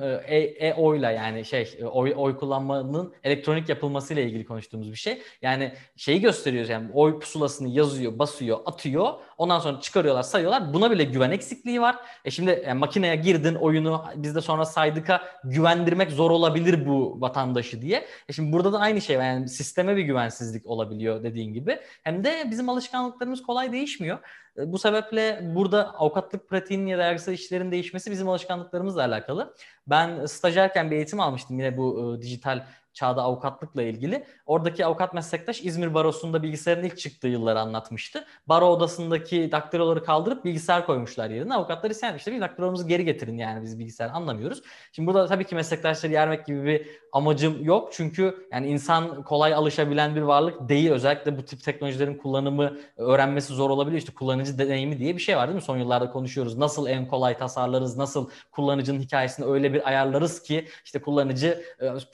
[0.59, 5.21] e-oyla e yani şey e, oy, oy kullanmanın elektronik yapılması ile ilgili konuştuğumuz bir şey.
[5.41, 9.13] Yani şeyi gösteriyoruz yani oy pusulasını yazıyor, basıyor, atıyor.
[9.37, 10.73] Ondan sonra çıkarıyorlar, sayıyorlar.
[10.73, 11.95] Buna bile güven eksikliği var.
[12.25, 17.81] E şimdi yani makineye girdin oyunu biz de sonra saydıka güvendirmek zor olabilir bu vatandaşı
[17.81, 18.07] diye.
[18.29, 21.79] E şimdi burada da aynı şey yani sisteme bir güvensizlik olabiliyor dediğin gibi.
[22.03, 24.19] Hem de bizim alışkanlıklarımız kolay değişmiyor.
[24.57, 29.55] E, bu sebeple burada avukatlık pratiğinin ya da yargısal işlerin değişmesi bizim alışkanlıklarımızla alakalı.
[29.87, 32.63] Ben stajyerken bir eğitim almıştım yine bu e, dijital
[32.93, 34.25] çağda avukatlıkla ilgili.
[34.45, 38.25] Oradaki avukat meslektaş İzmir Barosu'nda bilgisayarın ilk çıktığı yılları anlatmıştı.
[38.47, 41.53] Baro odasındaki daktiloları kaldırıp bilgisayar koymuşlar yerine.
[41.53, 42.35] Avukatlar isyan etmişler.
[42.35, 44.61] Bir daktilomuzu geri getirin yani biz bilgisayar anlamıyoruz.
[44.91, 47.89] Şimdi burada tabii ki meslektaşları yermek gibi bir amacım yok.
[47.93, 50.91] Çünkü yani insan kolay alışabilen bir varlık değil.
[50.91, 53.99] Özellikle bu tip teknolojilerin kullanımı öğrenmesi zor olabiliyor.
[53.99, 55.61] İşte kullanıcı deneyimi diye bir şey var değil mi?
[55.61, 56.57] Son yıllarda konuşuyoruz.
[56.57, 57.97] Nasıl en kolay tasarlarız?
[57.97, 61.63] Nasıl kullanıcının hikayesini öyle bir ayarlarız ki işte kullanıcı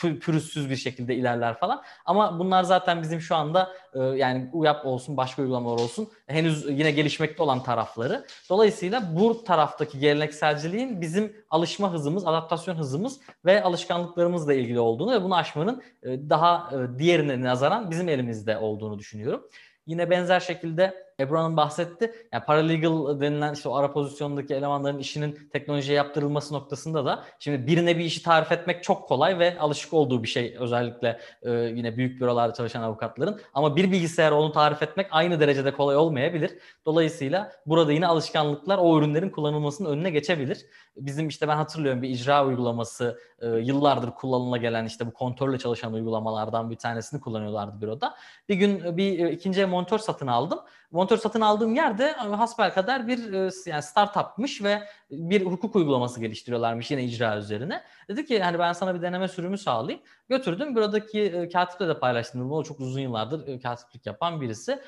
[0.03, 1.81] e, pürüzsüz bir şekilde ilerler falan.
[2.05, 6.91] Ama bunlar zaten bizim şu anda e, yani UYAP olsun başka uygulamalar olsun henüz yine
[6.91, 8.25] gelişmekte olan tarafları.
[8.49, 15.35] Dolayısıyla bu taraftaki gelenekselciliğin bizim alışma hızımız, adaptasyon hızımız ve alışkanlıklarımızla ilgili olduğunu ve bunu
[15.35, 19.47] aşmanın e, daha diğerine nazaran bizim elimizde olduğunu düşünüyorum.
[19.85, 22.13] Yine benzer şekilde Ebru Hanım bahsetti.
[22.33, 27.97] Yani paralegal denilen işte o ara pozisyondaki elemanların işinin teknolojiye yaptırılması noktasında da şimdi birine
[27.97, 32.21] bir işi tarif etmek çok kolay ve alışık olduğu bir şey özellikle e, yine büyük
[32.21, 33.41] bürolarda çalışan avukatların.
[33.53, 36.51] Ama bir bilgisayar onu tarif etmek aynı derecede kolay olmayabilir.
[36.85, 40.65] Dolayısıyla burada yine alışkanlıklar o ürünlerin kullanılmasının önüne geçebilir.
[40.97, 45.93] Bizim işte ben hatırlıyorum bir icra uygulaması e, yıllardır kullanıla gelen işte bu kontörle çalışan
[45.93, 48.15] uygulamalardan bir tanesini kullanıyorlardı büroda.
[48.49, 50.59] Bir gün bir e, ikinci monitör satın aldım
[50.91, 54.79] monitör satın aldığım yerde e, hasbel kadar bir e, yani startupmış ve
[55.11, 57.81] bir hukuk uygulaması geliştiriyorlarmış yine icra üzerine.
[58.09, 60.01] Dedi ki hani ben sana bir deneme sürümü sağlayayım.
[60.29, 60.75] Götürdüm.
[60.75, 62.51] Buradaki e, katiple de paylaştım.
[62.51, 64.79] O çok uzun yıllardır katiplik yapan birisi.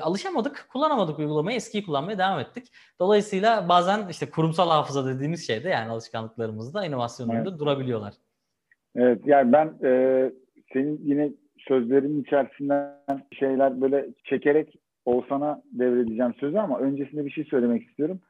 [0.00, 1.56] Alışamadık, kullanamadık uygulamayı.
[1.56, 2.72] Eskiyi kullanmaya devam ettik.
[3.00, 7.58] Dolayısıyla bazen işte kurumsal hafıza dediğimiz şeyde yani alışkanlıklarımızda inovasyonunda evet.
[7.58, 8.14] durabiliyorlar.
[8.96, 10.32] Evet yani ben e,
[10.72, 14.74] senin yine sözlerin içerisinden şeyler böyle çekerek
[15.08, 18.20] Oğuzhan'a devredeceğim sözü ama öncesinde bir şey söylemek istiyorum.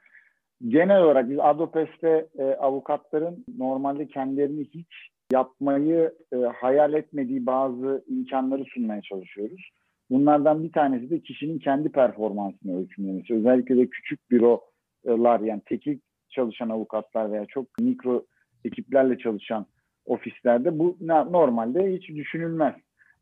[0.69, 4.89] Genel olarak biz Adopes'te e, avukatların normalde kendilerini hiç
[5.33, 9.71] yapmayı e, hayal etmediği bazı imkanları sunmaya çalışıyoruz.
[10.11, 13.35] Bunlardan bir tanesi de kişinin kendi performansını ölçümlemesi.
[13.35, 15.99] Özellikle de küçük bürolar yani tekil
[16.31, 18.25] çalışan avukatlar veya çok mikro
[18.65, 19.67] ekiplerle çalışan
[20.07, 22.75] ofislerde bu normalde hiç düşünülmez.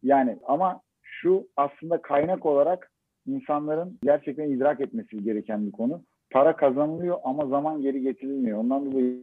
[0.02, 2.90] Yani ama şu aslında kaynak olarak
[3.26, 6.02] insanların gerçekten idrak etmesi gereken bir konu.
[6.30, 8.58] Para kazanılıyor ama zaman geri getirilmiyor.
[8.58, 9.22] Ondan dolayı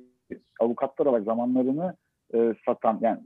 [0.59, 1.95] avukatlar olarak zamanlarını
[2.33, 3.19] e, satan yani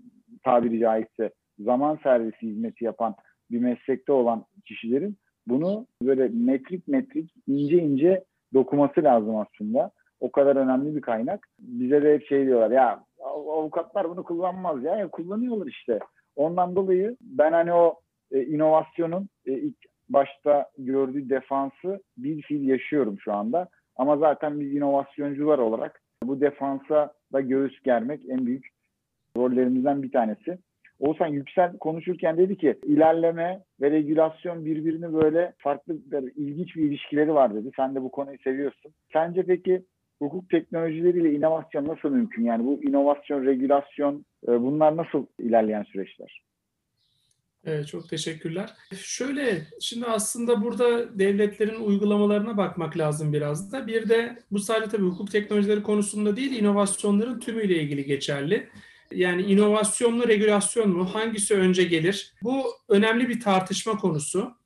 [0.44, 3.16] tabiri caizse zaman servisi hizmeti yapan
[3.52, 9.92] bir meslekte olan kişilerin bunu böyle metrik metrik ince ince dokuması lazım aslında.
[10.20, 11.48] O kadar önemli bir kaynak.
[11.60, 13.04] Bize de hep şey diyorlar ya
[13.48, 16.00] avukatlar bunu kullanmaz ya, ya kullanıyorlar işte.
[16.36, 18.00] Ondan dolayı ben hani o
[18.32, 19.78] e, inovasyonun e, ilk
[20.10, 23.68] başta gördüğü defansı bir fiil yaşıyorum şu anda.
[23.96, 28.68] Ama zaten biz inovasyoncular olarak bu defansa da göğüs germek en büyük
[29.38, 30.58] rollerimizden bir tanesi.
[31.00, 35.96] Oğuzhan Yüksel konuşurken dedi ki ilerleme ve regülasyon birbirini böyle farklı
[36.36, 37.72] ilginç bir ilişkileri var dedi.
[37.76, 38.92] Sen de bu konuyu seviyorsun.
[39.14, 39.84] Sence peki
[40.20, 42.46] hukuk teknolojileriyle inovasyon nasıl mümkün?
[42.46, 46.42] Yani bu inovasyon, regülasyon e, bunlar nasıl ilerleyen süreçler?
[47.66, 48.74] Evet, çok teşekkürler.
[49.04, 53.88] Şöyle, şimdi aslında burada devletlerin uygulamalarına bakmak lazım biraz da.
[53.88, 58.70] Bir de bu sadece tabii hukuk teknolojileri konusunda değil, inovasyonların tümüyle ilgili geçerli.
[59.12, 61.06] Yani inovasyon mu, regülasyon mu?
[61.14, 62.34] Hangisi önce gelir?
[62.44, 64.58] Bu önemli bir tartışma konusu.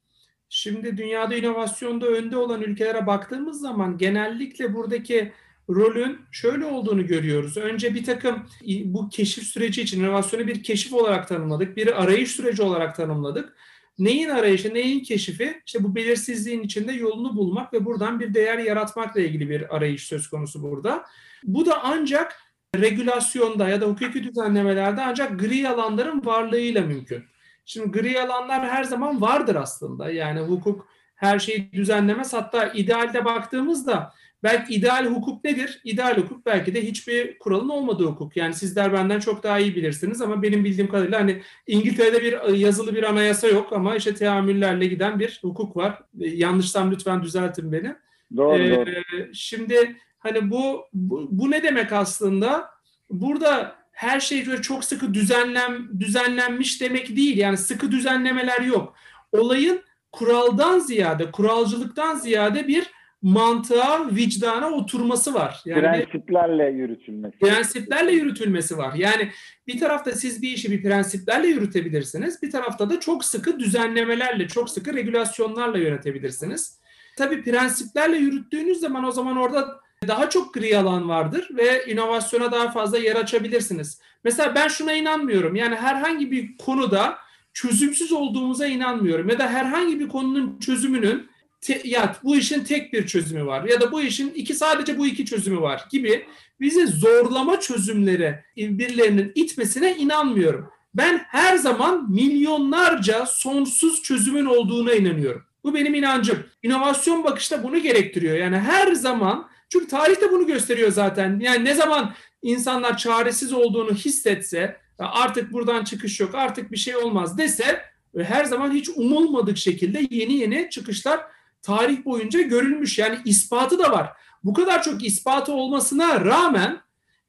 [0.50, 5.32] Şimdi dünyada inovasyonda önde olan ülkelere baktığımız zaman genellikle buradaki
[5.70, 7.58] rolün şöyle olduğunu görüyoruz.
[7.58, 8.44] Önce bir takım
[8.84, 11.78] bu keşif süreci için inovasyonu bir keşif olarak tanımladık.
[11.78, 13.56] Bir arayış süreci olarak tanımladık.
[14.00, 15.62] Neyin arayışı, neyin keşifi?
[15.66, 20.28] İşte bu belirsizliğin içinde yolunu bulmak ve buradan bir değer yaratmakla ilgili bir arayış söz
[20.28, 21.06] konusu burada.
[21.44, 22.36] Bu da ancak
[22.76, 27.24] regülasyonda ya da hukuki düzenlemelerde ancak gri alanların varlığıyla mümkün.
[27.66, 30.12] Şimdi gri alanlar her zaman vardır aslında.
[30.12, 32.34] Yani hukuk her şeyi düzenlemez.
[32.34, 35.82] Hatta idealde baktığımızda Belki ideal hukuk nedir?
[35.84, 38.38] İdeal hukuk belki de hiçbir kuralın olmadığı hukuk.
[38.38, 42.96] Yani sizler benden çok daha iyi bilirsiniz ama benim bildiğim kadarıyla hani İngiltere'de bir yazılı
[42.96, 46.04] bir anayasa yok ama işte teamüllerle giden bir hukuk var.
[46.18, 47.96] Yanlışsam lütfen düzeltin beni.
[48.38, 48.90] Doğru, ee, doğru.
[49.34, 52.70] Şimdi hani bu, bu bu ne demek aslında?
[53.10, 57.38] Burada her şey böyle çok sıkı düzenlen düzenlenmiş demek değil.
[57.38, 58.96] Yani sıkı düzenlemeler yok.
[59.32, 65.62] Olayın kuraldan ziyade, kuralcılıktan ziyade bir mantığa, vicdana oturması var.
[65.66, 67.40] Yani prensiplerle yürütülmesi.
[67.40, 68.94] Prensiplerle yürütülmesi var.
[68.96, 69.30] Yani
[69.68, 72.42] bir tarafta siz bir işi bir prensiplerle yürütebilirsiniz.
[72.42, 76.80] Bir tarafta da çok sıkı düzenlemelerle, çok sıkı regülasyonlarla yönetebilirsiniz.
[77.18, 82.72] Tabii prensiplerle yürüttüğünüz zaman o zaman orada daha çok gri alan vardır ve inovasyona daha
[82.72, 84.02] fazla yer açabilirsiniz.
[84.24, 85.56] Mesela ben şuna inanmıyorum.
[85.56, 87.18] Yani herhangi bir konuda
[87.54, 91.31] çözümsüz olduğumuza inanmıyorum ya da herhangi bir konunun çözümünün
[91.62, 95.08] te, ya bu işin tek bir çözümü var ya da bu işin iki sadece bu
[95.08, 96.26] iki çözümü var gibi
[96.60, 100.70] bizi zorlama çözümleri birilerinin itmesine inanmıyorum.
[100.94, 105.44] Ben her zaman milyonlarca sonsuz çözümün olduğuna inanıyorum.
[105.64, 106.44] Bu benim inancım.
[106.64, 108.38] İnovasyon bakışta bunu gerektiriyor.
[108.38, 111.40] Yani her zaman çünkü tarih de bunu gösteriyor zaten.
[111.40, 117.38] Yani ne zaman insanlar çaresiz olduğunu hissetse artık buradan çıkış yok artık bir şey olmaz
[117.38, 117.82] dese
[118.16, 121.20] ve her zaman hiç umulmadık şekilde yeni yeni çıkışlar
[121.62, 123.00] tarih boyunca görülmüş.
[123.00, 124.14] Yani ispatı da var.
[124.44, 126.82] Bu kadar çok ispatı olmasına rağmen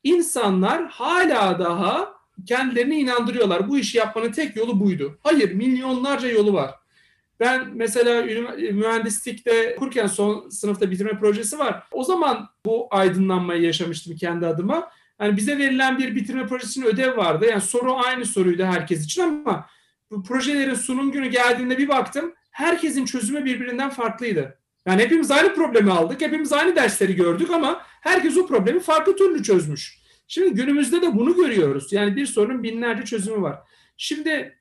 [0.04, 2.14] insanlar hala daha
[2.46, 3.68] kendilerini inandırıyorlar.
[3.68, 5.18] Bu işi yapmanın tek yolu buydu.
[5.22, 6.74] Hayır, milyonlarca yolu var.
[7.40, 8.22] Ben mesela
[8.72, 11.82] mühendislikte okurken son sınıfta bitirme projesi var.
[11.92, 14.90] O zaman bu aydınlanmayı yaşamıştım kendi adıma.
[15.20, 17.46] Yani bize verilen bir bitirme projesinin ödev vardı.
[17.50, 19.66] Yani soru aynı soruydu herkes için ama
[20.10, 24.58] bu projelerin sunum günü geldiğinde bir baktım herkesin çözümü birbirinden farklıydı.
[24.86, 29.42] Yani hepimiz aynı problemi aldık, hepimiz aynı dersleri gördük ama herkes o problemi farklı türlü
[29.42, 29.98] çözmüş.
[30.28, 31.92] Şimdi günümüzde de bunu görüyoruz.
[31.92, 33.58] Yani bir sorunun binlerce çözümü var.
[33.96, 34.58] Şimdi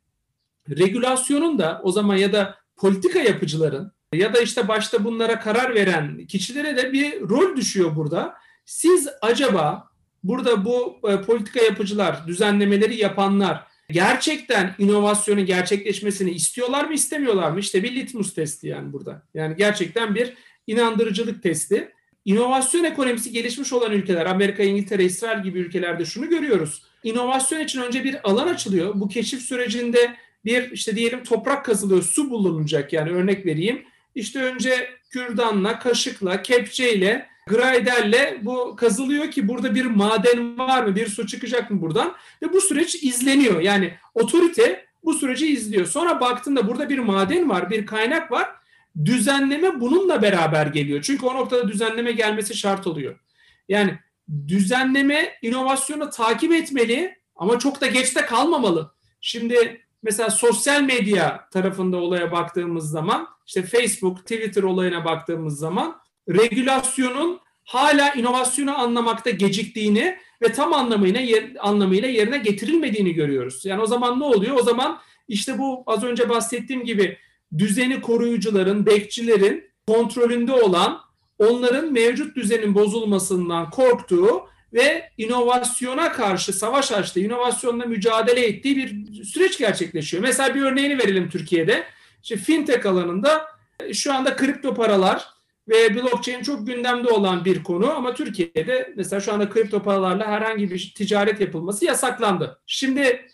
[0.70, 6.26] regülasyonun da o zaman ya da politika yapıcıların ya da işte başta bunlara karar veren
[6.26, 8.36] kişilere de bir rol düşüyor burada.
[8.66, 9.90] Siz acaba
[10.24, 17.60] burada bu e, politika yapıcılar, düzenlemeleri yapanlar gerçekten inovasyonun gerçekleşmesini istiyorlar mı istemiyorlar mı?
[17.60, 19.24] İşte bir litmus testi yani burada.
[19.34, 20.34] Yani gerçekten bir
[20.68, 21.92] inandırıcılık testi.
[22.26, 26.84] İnovasyon ekonomisi gelişmiş olan ülkeler, Amerika, İngiltere, İsrail gibi ülkelerde şunu görüyoruz.
[27.04, 29.00] İnovasyon için önce bir alan açılıyor.
[29.00, 30.16] Bu keşif sürecinde
[30.46, 33.84] bir işte diyelim toprak kazılıyor, su bulunacak yani örnek vereyim.
[34.16, 41.08] İşte önce kürdanla, kaşıkla, kepçeyle, graderle bu kazılıyor ki burada bir maden var mı, bir
[41.08, 43.62] su çıkacak mı buradan ve bu süreç izleniyor.
[43.62, 45.86] Yani otorite bu süreci izliyor.
[45.86, 48.50] Sonra baktığında burada bir maden var, bir kaynak var.
[49.06, 51.02] Düzenleme bununla beraber geliyor.
[51.02, 53.20] Çünkü o noktada düzenleme gelmesi şart oluyor.
[53.70, 54.00] Yani
[54.48, 58.94] düzenleme inovasyonu takip etmeli ama çok da geçte kalmamalı.
[59.22, 67.40] Şimdi mesela sosyal medya tarafında olaya baktığımız zaman işte Facebook, Twitter olayına baktığımız zaman regülasyonun
[67.64, 73.66] hala inovasyonu anlamakta geciktiğini ve tam anlamıyla yer, anlamıyla yerine getirilmediğini görüyoruz.
[73.66, 74.58] Yani o zaman ne oluyor?
[74.60, 77.18] O zaman işte bu az önce bahsettiğim gibi
[77.58, 81.02] düzeni koruyucuların, bekçilerin kontrolünde olan,
[81.40, 84.42] onların mevcut düzenin bozulmasından korktuğu
[84.74, 90.24] ve inovasyona karşı savaş açtığı, inovasyonla mücadele ettiği bir süreç gerçekleşiyor.
[90.24, 91.84] Mesela bir örneğini verelim Türkiye'de.
[92.24, 93.46] İşte fintech alanında
[93.94, 95.31] şu anda kripto paralar
[95.68, 100.72] ve blockchain çok gündemde olan bir konu ama Türkiye'de mesela şu anda kripto paralarla herhangi
[100.72, 102.62] bir ticaret yapılması yasaklandı.
[102.66, 103.28] Şimdi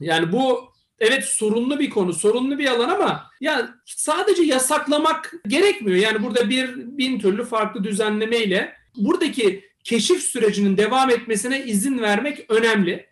[0.00, 0.60] yani bu
[0.98, 5.98] evet sorunlu bir konu, sorunlu bir alan ama ya sadece yasaklamak gerekmiyor.
[5.98, 13.06] Yani burada bir bin türlü farklı düzenlemeyle buradaki keşif sürecinin devam etmesine izin vermek önemli.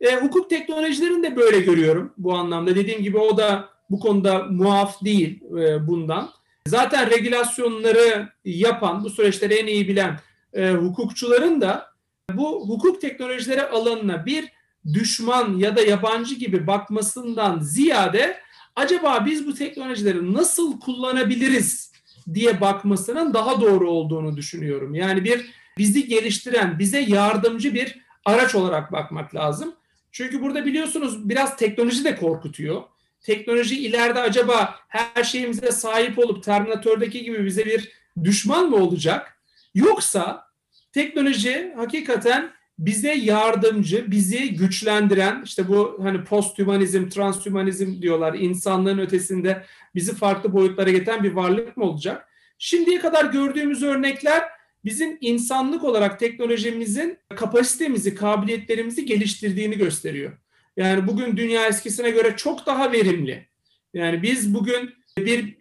[0.00, 2.76] E, hukuk teknolojilerini de böyle görüyorum bu anlamda.
[2.76, 6.30] Dediğim gibi o da bu konuda muaf değil e, bundan.
[6.66, 10.20] Zaten regülasyonları yapan, bu süreçleri en iyi bilen
[10.54, 11.92] e, hukukçuların da
[12.32, 14.52] bu hukuk teknolojileri alanına bir
[14.92, 18.36] düşman ya da yabancı gibi bakmasından ziyade
[18.76, 21.92] acaba biz bu teknolojileri nasıl kullanabiliriz
[22.34, 24.94] diye bakmasının daha doğru olduğunu düşünüyorum.
[24.94, 29.74] Yani bir bizi geliştiren, bize yardımcı bir araç olarak bakmak lazım.
[30.12, 32.82] Çünkü burada biliyorsunuz biraz teknoloji de korkutuyor
[33.22, 37.92] teknoloji ileride acaba her şeyimize sahip olup Terminator'daki gibi bize bir
[38.24, 39.38] düşman mı olacak?
[39.74, 40.46] Yoksa
[40.92, 49.64] teknoloji hakikaten bize yardımcı, bizi güçlendiren, işte bu hani posthumanizm, transhumanizm diyorlar, insanlığın ötesinde
[49.94, 52.28] bizi farklı boyutlara getiren bir varlık mı olacak?
[52.58, 54.42] Şimdiye kadar gördüğümüz örnekler
[54.84, 60.32] bizim insanlık olarak teknolojimizin kapasitemizi, kabiliyetlerimizi geliştirdiğini gösteriyor.
[60.76, 63.46] Yani bugün dünya eskisine göre çok daha verimli.
[63.94, 65.56] Yani biz bugün bir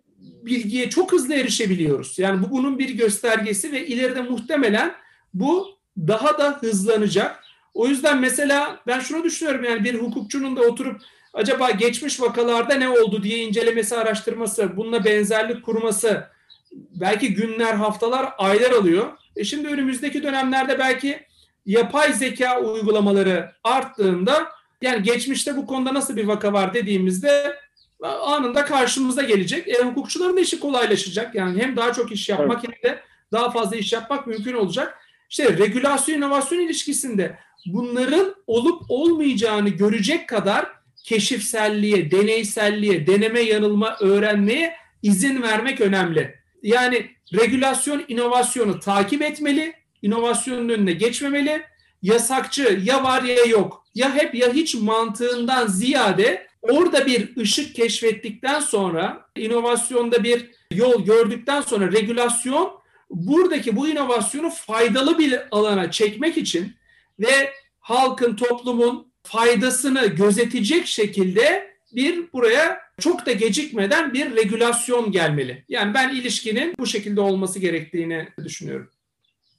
[0.45, 2.19] bilgiye çok hızlı erişebiliyoruz.
[2.19, 4.95] Yani bu bunun bir göstergesi ve ileride muhtemelen
[5.33, 7.43] bu daha da hızlanacak.
[7.73, 11.01] O yüzden mesela ben şunu düşünüyorum yani bir hukukçunun da oturup
[11.33, 16.27] acaba geçmiş vakalarda ne oldu diye incelemesi, araştırması, bununla benzerlik kurması
[16.71, 19.11] belki günler, haftalar, aylar alıyor.
[19.35, 21.19] E şimdi önümüzdeki dönemlerde belki
[21.65, 24.47] yapay zeka uygulamaları arttığında
[24.81, 27.55] yani geçmişte bu konuda nasıl bir vaka var dediğimizde
[28.03, 29.67] anında karşımıza gelecek.
[29.67, 31.35] E, hukukçuların da işi kolaylaşacak.
[31.35, 32.75] Yani hem daha çok iş yapmak evet.
[32.81, 32.99] hem de
[33.31, 34.97] daha fazla iş yapmak mümkün olacak.
[35.29, 40.65] İşte regülasyon inovasyon ilişkisinde bunların olup olmayacağını görecek kadar
[41.03, 46.35] keşifselliğe, deneyselliğe, deneme yanılma öğrenmeye izin vermek önemli.
[46.63, 51.61] Yani regülasyon inovasyonu takip etmeli, inovasyonun önüne geçmemeli.
[52.01, 58.59] Yasakçı ya var ya yok, ya hep ya hiç mantığından ziyade orada bir ışık keşfettikten
[58.59, 62.71] sonra, inovasyonda bir yol gördükten sonra regülasyon
[63.09, 66.73] buradaki bu inovasyonu faydalı bir alana çekmek için
[67.19, 75.63] ve halkın, toplumun faydasını gözetecek şekilde bir buraya çok da gecikmeden bir regülasyon gelmeli.
[75.69, 78.89] Yani ben ilişkinin bu şekilde olması gerektiğini düşünüyorum.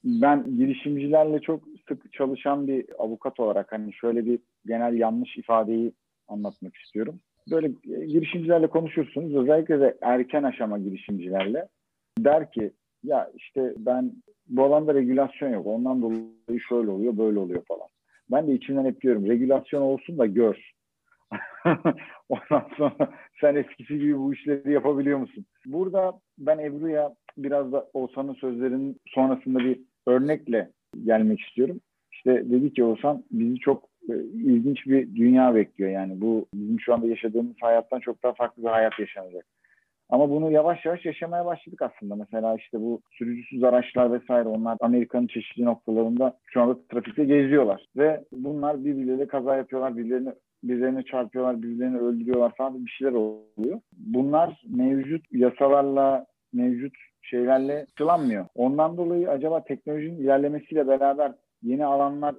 [0.05, 5.92] Ben girişimcilerle çok sık çalışan bir avukat olarak hani şöyle bir genel yanlış ifadeyi
[6.28, 7.20] anlatmak istiyorum.
[7.50, 7.68] Böyle
[8.06, 11.68] girişimcilerle konuşursunuz özellikle de erken aşama girişimcilerle
[12.18, 12.72] der ki
[13.04, 14.12] ya işte ben
[14.48, 17.88] bu alanda regülasyon yok ondan dolayı şöyle oluyor böyle oluyor falan.
[18.30, 20.72] Ben de içimden hep diyorum regülasyon olsun da gör.
[22.28, 23.10] Ondan sonra
[23.40, 25.46] sen eskisi gibi bu işleri yapabiliyor musun?
[25.66, 30.70] Burada ben Ebru'ya biraz da Oğuzhan'ın sözlerinin sonrasında bir örnekle
[31.05, 31.80] gelmek istiyorum.
[32.12, 36.20] İşte dedi ki Oğuzhan bizi çok e, ilginç bir dünya bekliyor yani.
[36.20, 39.47] Bu bizim şu anda yaşadığımız hayattan çok daha farklı bir hayat yaşanacak.
[40.09, 42.16] Ama bunu yavaş yavaş yaşamaya başladık aslında.
[42.16, 47.86] Mesela işte bu sürücüsüz araçlar vesaire onlar Amerika'nın çeşitli noktalarında şu anda trafikte geziyorlar.
[47.97, 50.32] Ve bunlar birbirleriyle kaza yapıyorlar, birbirlerini
[50.64, 53.80] birilerini çarpıyorlar, birbirlerini öldürüyorlar falan bir şeyler oluyor.
[53.93, 58.46] Bunlar mevcut yasalarla, mevcut şeylerle çılanmıyor.
[58.54, 62.34] Ondan dolayı acaba teknolojinin ilerlemesiyle beraber yeni alanlar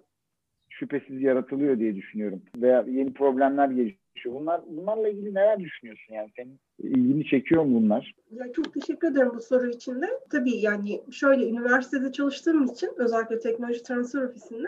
[0.70, 2.42] şüphesiz yaratılıyor diye düşünüyorum.
[2.56, 4.36] Veya yeni problemler gelişiyor.
[4.36, 8.16] Bunlar bunlarla ilgili neler düşünüyorsun yani senin ilgini çekiyor mu bunlar?
[8.32, 10.08] Ya çok teşekkür ederim bu soru için de.
[10.30, 14.68] Tabii yani şöyle üniversitede çalıştığım için özellikle teknoloji transfer ofisinde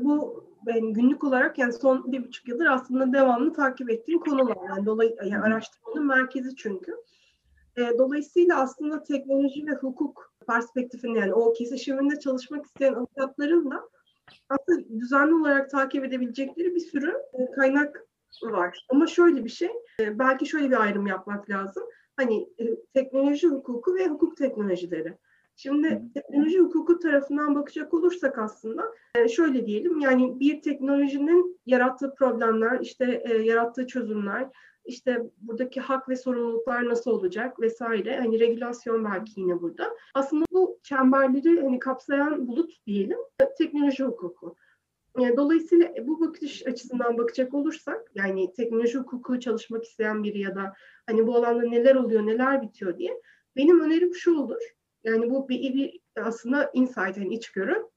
[0.00, 4.56] bu ben günlük olarak yani son bir buçuk yıldır aslında devamlı takip ettiğim konular.
[4.68, 6.96] Yani, dolay, yani araştırmanın merkezi çünkü.
[7.76, 13.88] E, dolayısıyla aslında teknoloji ve hukuk perspektifinde yani o kesişiminde çalışmak isteyen avukatların da
[14.48, 18.06] aslında düzenli olarak takip edebilecekleri bir sürü e, kaynak
[18.42, 18.86] var.
[18.88, 19.70] Ama şöyle bir şey,
[20.00, 21.84] e, belki şöyle bir ayrım yapmak lazım.
[22.16, 22.48] Hani
[22.94, 25.18] teknoloji hukuku ve hukuk teknolojileri.
[25.56, 28.82] Şimdi teknoloji hukuku tarafından bakacak olursak aslında
[29.28, 34.48] şöyle diyelim yani bir teknolojinin yarattığı problemler, işte yarattığı çözümler,
[34.84, 39.96] işte buradaki hak ve sorumluluklar nasıl olacak vesaire hani regülasyon belki yine burada.
[40.14, 43.18] Aslında bu çemberleri hani kapsayan bulut diyelim
[43.58, 44.56] teknoloji hukuku.
[45.36, 50.72] Dolayısıyla bu bakış açısından bakacak olursak yani teknoloji hukuku çalışmak isteyen biri ya da
[51.06, 53.20] hani bu alanda neler oluyor neler bitiyor diye
[53.56, 54.62] benim önerim şu olur.
[55.04, 57.93] Yani bu bir, bir aslında insight hani içgörü e,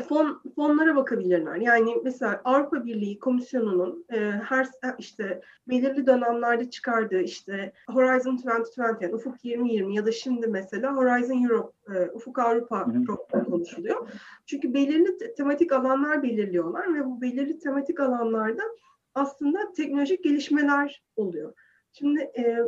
[0.00, 1.56] fon, fonlara bakabilirler.
[1.56, 8.96] Yani mesela Avrupa Birliği Komisyonu'nun e, her e, işte belirli dönemlerde çıkardığı işte Horizon 2020
[9.00, 14.08] yani Ufuk 2020 ya da şimdi mesela Horizon Europe, e, Ufuk Avrupa programı konuşuluyor.
[14.46, 18.62] Çünkü belirli tematik alanlar belirliyorlar ve bu belirli tematik alanlarda
[19.14, 21.52] aslında teknolojik gelişmeler oluyor.
[21.92, 22.58] Şimdi e,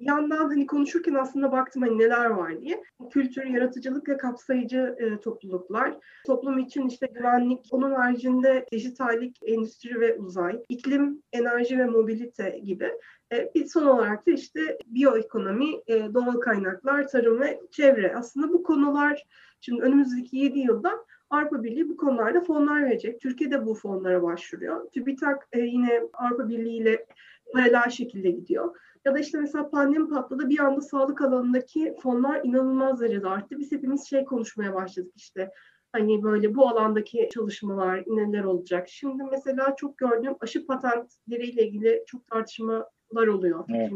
[0.00, 2.82] bir yandan hani konuşurken aslında baktım hani neler var diye.
[3.10, 5.94] Kültür, yaratıcılık ve kapsayıcı e, topluluklar.
[6.26, 12.92] Toplum için işte güvenlik, onun haricinde dijitallik, endüstri ve uzay, iklim, enerji ve mobilite gibi.
[13.32, 18.14] E, bir son olarak da işte biyoekonomi, e, doğal kaynaklar, tarım ve çevre.
[18.16, 19.26] Aslında bu konular
[19.60, 20.90] şimdi önümüzdeki 7 yılda
[21.30, 23.20] Avrupa Birliği bu konularda fonlar verecek.
[23.20, 24.90] Türkiye de bu fonlara başvuruyor.
[24.90, 27.06] TÜBİTAK e, yine Avrupa Birliği ile
[27.52, 28.76] paralel şekilde gidiyor.
[29.06, 33.58] Ya da işte mesela pandemi patladı bir anda sağlık alanındaki fonlar inanılmaz derecede arttı.
[33.58, 35.52] Biz hepimiz şey konuşmaya başladık işte
[35.92, 38.88] hani böyle bu alandaki çalışmalar neler olacak.
[38.88, 43.64] Şimdi mesela çok gördüğüm aşı patentleriyle ilgili çok tartışmalar oluyor.
[43.68, 43.92] Evet.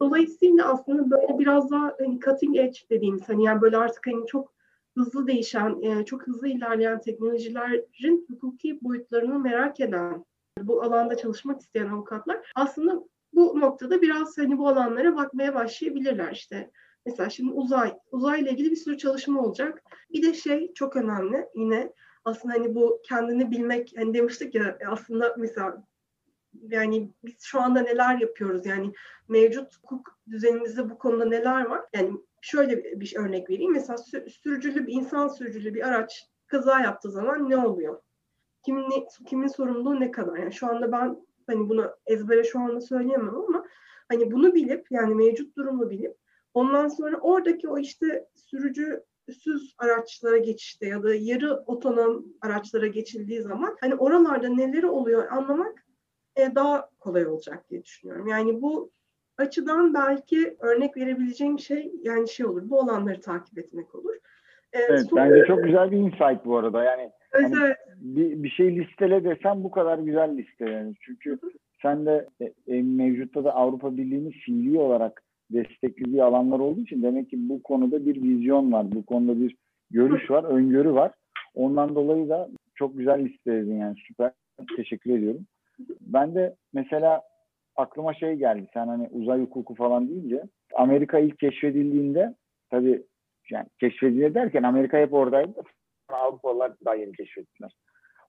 [0.00, 4.52] Dolayısıyla aslında böyle biraz daha hani cutting edge dediğimiz hani yani böyle artık hani çok
[4.96, 10.24] hızlı değişen, e, çok hızlı ilerleyen teknolojilerin hukuki boyutlarını merak eden,
[10.60, 16.70] bu alanda çalışmak isteyen avukatlar aslında bu noktada biraz hani bu alanlara bakmaya başlayabilirler işte.
[17.06, 19.82] Mesela şimdi uzay, uzayla ilgili bir sürü çalışma olacak.
[20.12, 21.92] Bir de şey çok önemli yine
[22.24, 25.84] aslında hani bu kendini bilmek hani demiştik ya aslında mesela
[26.62, 28.92] yani biz şu anda neler yapıyoruz yani
[29.28, 31.82] mevcut hukuk düzenimizde bu konuda neler var?
[31.94, 33.72] Yani şöyle bir örnek vereyim.
[33.72, 38.00] Mesela sürücülü bir insan sürücülü bir araç kaza yaptığı zaman ne oluyor?
[38.64, 40.36] Kimin kimin sorumluluğu ne kadar?
[40.36, 43.64] Yani şu anda ben hani bunu ezbere şu anda söyleyemem ama
[44.08, 46.16] hani bunu bilip yani mevcut durumu bilip
[46.54, 53.76] ondan sonra oradaki o işte sürücüsüz araçlara geçişte ya da yarı otonom araçlara geçildiği zaman
[53.80, 55.84] hani oralarda neleri oluyor anlamak
[56.36, 58.26] e, daha kolay olacak diye düşünüyorum.
[58.26, 58.90] Yani bu
[59.36, 62.70] açıdan belki örnek verebileceğim şey yani şey olur.
[62.70, 64.14] Bu olanları takip etmek olur.
[64.72, 65.30] Ee, evet, sonra...
[65.30, 66.84] bence çok güzel bir insight bu arada.
[66.84, 70.94] Yani evet, hani bir, bir şey listele desem bu kadar güzel liste yani.
[71.00, 71.38] Çünkü
[71.82, 77.30] sen de e, e, mevcutta da Avrupa Birliği'nin fiili olarak desteklediği alanlar olduğu için demek
[77.30, 78.86] ki bu konuda bir vizyon var.
[78.92, 79.56] Bu konuda bir
[79.90, 81.12] görüş var, öngörü var.
[81.54, 84.32] Ondan dolayı da çok güzel listeledin yani süper.
[84.76, 85.46] Teşekkür ediyorum.
[86.00, 87.22] Ben de mesela
[87.76, 88.66] aklıma şey geldi.
[88.74, 90.42] Sen hani uzay hukuku falan deyince
[90.74, 92.34] Amerika ilk keşfedildiğinde
[92.70, 93.02] tabii
[93.50, 95.62] yani keşfedildi derken Amerika hep oradaydı.
[96.08, 97.72] Avrupalılar daha yeni keşfettiler.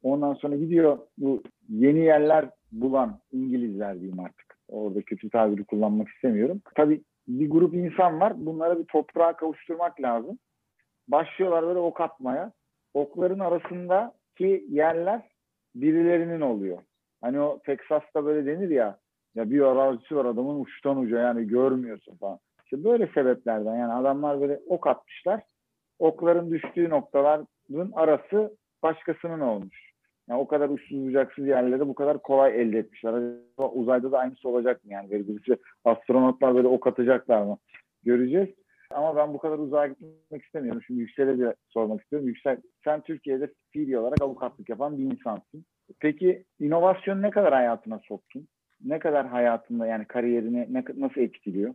[0.03, 4.57] Ondan sonra gidiyor bu yeni yerler bulan İngilizler diyeyim artık.
[4.67, 6.61] Orada kötü tabiri kullanmak istemiyorum.
[6.75, 8.45] Tabii bir grup insan var.
[8.45, 10.39] Bunlara bir toprağa kavuşturmak lazım.
[11.07, 12.51] Başlıyorlar böyle ok atmaya.
[12.93, 15.21] Okların arasındaki yerler
[15.75, 16.77] birilerinin oluyor.
[17.21, 18.97] Hani o Texas'ta böyle denir ya
[19.35, 22.39] ya bir arazisi var adamın uçtan uca yani görmüyorsun falan.
[22.63, 25.43] İşte böyle sebeplerden yani adamlar böyle ok atmışlar.
[25.99, 29.92] Okların düştüğü noktaların arası başkasının olmuş.
[30.29, 33.13] Yani o kadar uçsuz bucaksız yerleri bu kadar kolay elde etmişler.
[33.13, 35.11] Acaba uzayda da aynısı olacak mı yani?
[35.11, 37.57] Böyle birisi astronotlar böyle ok atacaklar mı?
[38.03, 38.49] Göreceğiz.
[38.89, 40.81] Ama ben bu kadar uzağa gitmek istemiyorum.
[40.87, 42.27] Şimdi Yüksel'e de sormak istiyorum.
[42.27, 45.65] Yüksel, sen Türkiye'de fiili olarak avukatlık yapan bir insansın.
[45.99, 48.47] Peki inovasyonu ne kadar hayatına soktun?
[48.83, 51.73] Ne kadar hayatında yani kariyerini ne, nasıl etkiliyor?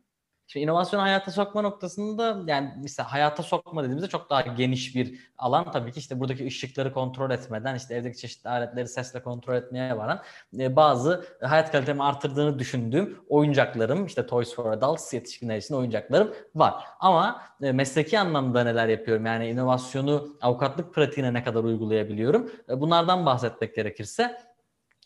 [0.51, 5.73] Şimdi inovasyon hayata sokma noktasında yani mesela hayata sokma dediğimizde çok daha geniş bir alan.
[5.73, 10.23] Tabii ki işte buradaki ışıkları kontrol etmeden işte evdeki çeşitli aletleri sesle kontrol etmeye varan
[10.59, 16.85] e, bazı hayat kalitemi artırdığını düşündüğüm oyuncaklarım işte Toys for Adults yetişkinler için oyuncaklarım var.
[17.01, 19.27] Ama e, mesleki anlamda neler yapıyorum?
[19.27, 22.51] Yani inovasyonu avukatlık pratiğine ne kadar uygulayabiliyorum?
[22.69, 24.48] E, bunlardan bahsetmek gerekirse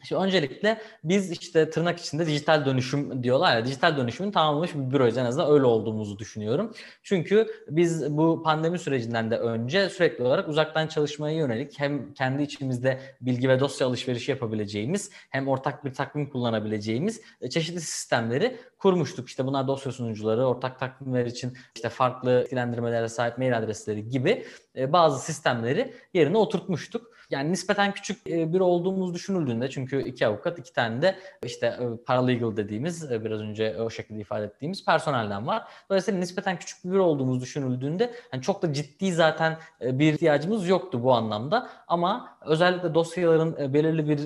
[0.05, 5.19] Şimdi öncelikle biz işte tırnak içinde dijital dönüşüm diyorlar ya dijital dönüşümün tamamlamış bir büroyuz
[5.19, 6.75] en azından öyle olduğumuzu düşünüyorum.
[7.03, 13.01] Çünkü biz bu pandemi sürecinden de önce sürekli olarak uzaktan çalışmaya yönelik hem kendi içimizde
[13.21, 19.29] bilgi ve dosya alışverişi yapabileceğimiz hem ortak bir takvim kullanabileceğimiz e, çeşitli sistemleri kurmuştuk.
[19.29, 24.45] İşte bunlar dosya sunucuları, ortak takvimler için işte farklı etkilendirmelere sahip mail adresleri gibi
[24.77, 27.13] e, bazı sistemleri yerine oturtmuştuk.
[27.33, 32.05] Yani nispeten küçük e, bir olduğumuz düşünüldüğünde çünkü iki avukat iki tane de işte e,
[32.07, 35.63] paralegal dediğimiz biraz önce o şekilde ifade ettiğimiz personelden var.
[35.91, 41.15] Dolayısıyla nispeten küçük bir olduğumuz düşünüldüğünde yani çok da ciddi zaten bir ihtiyacımız yoktu bu
[41.15, 44.19] anlamda ama özellikle dosyaların belirli bir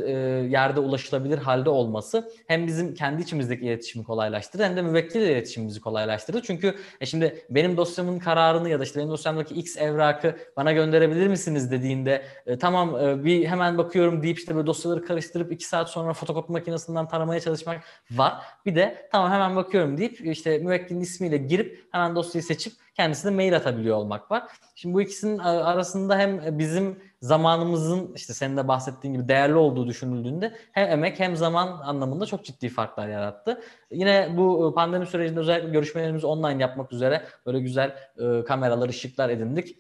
[0.49, 6.43] yerde ulaşılabilir halde olması hem bizim kendi içimizdeki iletişimi kolaylaştırdı hem de müvekkil iletişimimizi kolaylaştırdı.
[6.43, 11.29] Çünkü e şimdi benim dosyamın kararını ya da işte benim dosyamdaki X evrakı bana gönderebilir
[11.29, 15.91] misiniz dediğinde e, tamam e, bir hemen bakıyorum deyip işte böyle dosyaları karıştırıp iki saat
[15.91, 18.35] sonra fotokopi makinesinden taramaya çalışmak var.
[18.67, 23.57] Bir de tamam hemen bakıyorum deyip işte müvekkilin ismiyle girip hemen dosyayı seçip kendisine mail
[23.57, 24.43] atabiliyor olmak var.
[24.75, 30.57] Şimdi bu ikisinin arasında hem bizim zamanımızın işte senin de bahsettiğin gibi değerli olduğu düşünüldüğünde
[30.73, 33.63] hem emek hem zaman anlamında çok ciddi farklar yarattı.
[33.91, 37.97] Yine bu pandemi sürecinde özellikle görüşmelerimizi online yapmak üzere böyle güzel
[38.47, 39.79] kameralar, ışıklar edindik.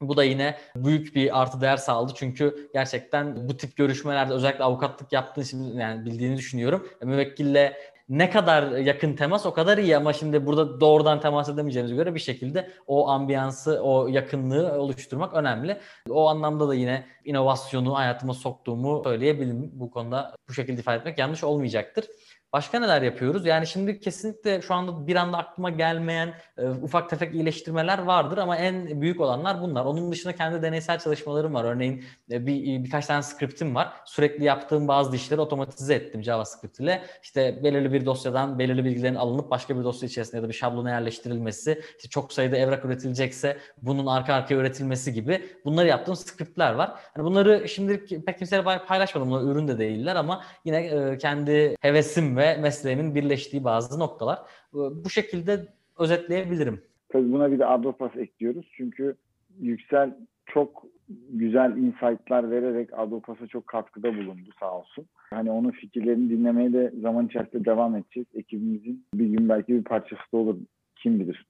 [0.00, 5.12] Bu da yine büyük bir artı değer sağladı çünkü gerçekten bu tip görüşmelerde özellikle avukatlık
[5.12, 6.88] yaptığın için yani bildiğini düşünüyorum.
[7.02, 7.76] Müvekkille
[8.08, 12.20] ne kadar yakın temas o kadar iyi ama şimdi burada doğrudan temas edemeyeceğimize göre bir
[12.20, 15.80] şekilde o ambiyansı, o yakınlığı oluşturmak önemli.
[16.10, 19.70] O anlamda da yine inovasyonu hayatıma soktuğumu söyleyebilirim.
[19.72, 22.04] Bu konuda bu şekilde ifade etmek yanlış olmayacaktır.
[22.52, 23.46] Başka neler yapıyoruz?
[23.46, 28.56] Yani şimdi kesinlikle şu anda bir anda aklıma gelmeyen e, ufak tefek iyileştirmeler vardır ama
[28.56, 29.84] en büyük olanlar bunlar.
[29.84, 31.64] Onun dışında kendi deneysel çalışmalarım var.
[31.64, 33.92] Örneğin e, bir birkaç tane script'im var.
[34.04, 37.02] Sürekli yaptığım bazı işleri otomatize ettim JavaScript ile.
[37.22, 40.90] İşte belirli bir dosyadan belirli bilgilerin alınıp başka bir dosya içerisinde ya da bir şablona
[40.90, 46.92] yerleştirilmesi, işte çok sayıda evrak üretilecekse bunun arka arkaya üretilmesi gibi bunları yaptığım script'ler var.
[47.16, 49.30] Yani bunları şimdilik pek kimseyle paylaşmadım.
[49.30, 54.38] Bunlar ürün de değiller ama yine e, kendi hevesim ve mesleğimin birleştiği bazı noktalar.
[54.74, 55.66] E, bu şekilde
[55.98, 56.82] özetleyebilirim.
[57.08, 58.66] Tabii buna bir de Adropas ekliyoruz.
[58.76, 59.16] Çünkü
[59.60, 60.14] Yüksel
[60.46, 60.84] çok
[61.30, 65.06] güzel insight'lar vererek Adropas'a çok katkıda bulundu sağ olsun.
[65.14, 68.26] Hani onun fikirlerini dinlemeye de zaman içerisinde devam edeceğiz.
[68.34, 70.56] Ekibimizin bir gün belki bir parçası da olur.
[70.96, 71.46] Kim bilir.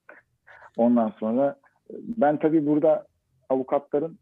[0.76, 1.56] Ondan sonra
[1.90, 3.06] ben tabii burada
[3.48, 4.18] avukatların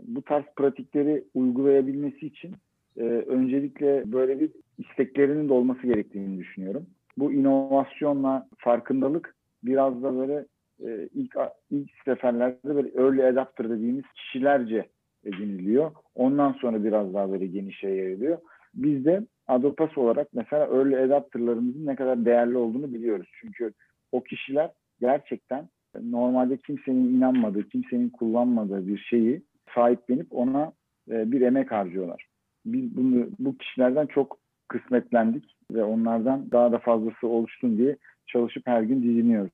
[0.00, 2.54] bu tarz pratikleri uygulayabilmesi için
[2.96, 4.50] e, öncelikle böyle bir
[4.80, 6.86] isteklerinin de olması gerektiğini düşünüyorum.
[7.16, 10.46] Bu inovasyonla farkındalık biraz da böyle
[10.84, 11.36] e, ilk
[11.70, 14.88] ilk seferlerde böyle early adapter dediğimiz kişilerce
[15.24, 15.90] ediniliyor.
[16.14, 18.38] Ondan sonra biraz daha böyle genişe yayılıyor.
[18.74, 23.28] Biz de Adopas olarak mesela early adapterlarımızın ne kadar değerli olduğunu biliyoruz.
[23.40, 23.72] Çünkü
[24.12, 24.70] o kişiler
[25.00, 25.68] gerçekten
[26.02, 29.42] normalde kimsenin inanmadığı, kimsenin kullanmadığı bir şeyi
[29.74, 30.72] sahiplenip ona
[31.10, 32.26] e, bir emek harcıyorlar.
[32.64, 34.39] Biz bunu bu kişilerden çok
[34.70, 37.96] kısmetlendik ve onlardan daha da fazlası oluşsun diye
[38.26, 39.52] çalışıp her gün diziniyoruz.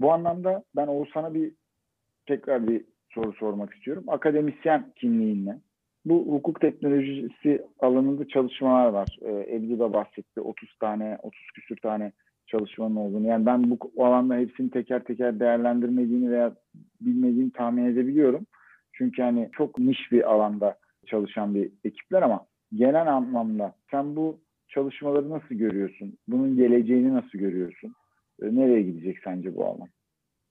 [0.00, 1.52] Bu anlamda ben Oğuzhan'a bir
[2.26, 4.04] tekrar bir soru sormak istiyorum.
[4.06, 5.58] Akademisyen kimliğinle
[6.04, 9.18] bu hukuk teknolojisi alanında çalışmalar var.
[9.22, 12.12] Ee, Ebru da bahsetti 30 tane, 30 küsür tane
[12.46, 13.26] çalışmanın olduğunu.
[13.26, 16.54] Yani ben bu alanda hepsini teker teker değerlendirmediğini veya
[17.00, 18.46] bilmediğini tahmin edebiliyorum.
[18.92, 25.30] Çünkü hani çok niş bir alanda çalışan bir ekipler ama genel anlamda sen bu çalışmaları
[25.30, 26.18] nasıl görüyorsun?
[26.28, 27.94] Bunun geleceğini nasıl görüyorsun?
[28.42, 29.88] Ee, nereye gidecek sence bu alan?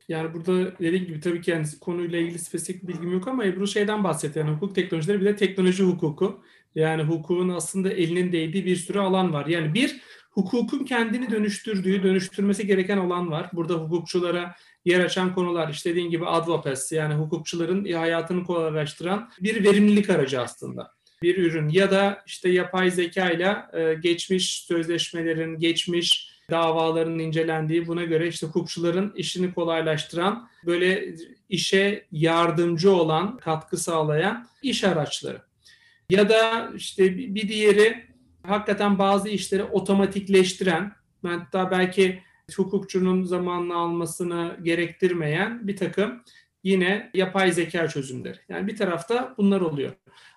[0.07, 4.03] Yani burada dediğim gibi tabii ki yani konuyla ilgili spesifik bilgim yok ama Ebru şeyden
[4.03, 4.39] bahsetti.
[4.39, 6.41] Yani hukuk teknolojileri bir de teknoloji hukuku.
[6.75, 9.45] Yani hukukun aslında elinin değdiği bir sürü alan var.
[9.45, 10.01] Yani bir
[10.31, 13.49] hukukun kendini dönüştürdüğü, dönüştürmesi gereken alan var.
[13.53, 14.55] Burada hukukçulara
[14.85, 20.94] yer açan konular işte dediğin gibi advopas yani hukukçuların hayatını kolaylaştıran bir verimlilik aracı aslında
[21.25, 23.57] bir ürün ya da işte yapay zeka ile
[24.01, 31.15] geçmiş sözleşmelerin, geçmiş davaların incelendiği buna göre işte hukukçuların işini kolaylaştıran böyle
[31.49, 35.41] işe yardımcı olan, katkı sağlayan iş araçları.
[36.09, 38.05] Ya da işte bir diğeri
[38.43, 40.91] hakikaten bazı işleri otomatikleştiren,
[41.25, 42.21] hatta belki
[42.55, 46.23] hukukçunun zamanını almasını gerektirmeyen bir takım
[46.63, 48.37] yine yapay zeka çözümleri.
[48.49, 49.91] Yani bir tarafta bunlar oluyor.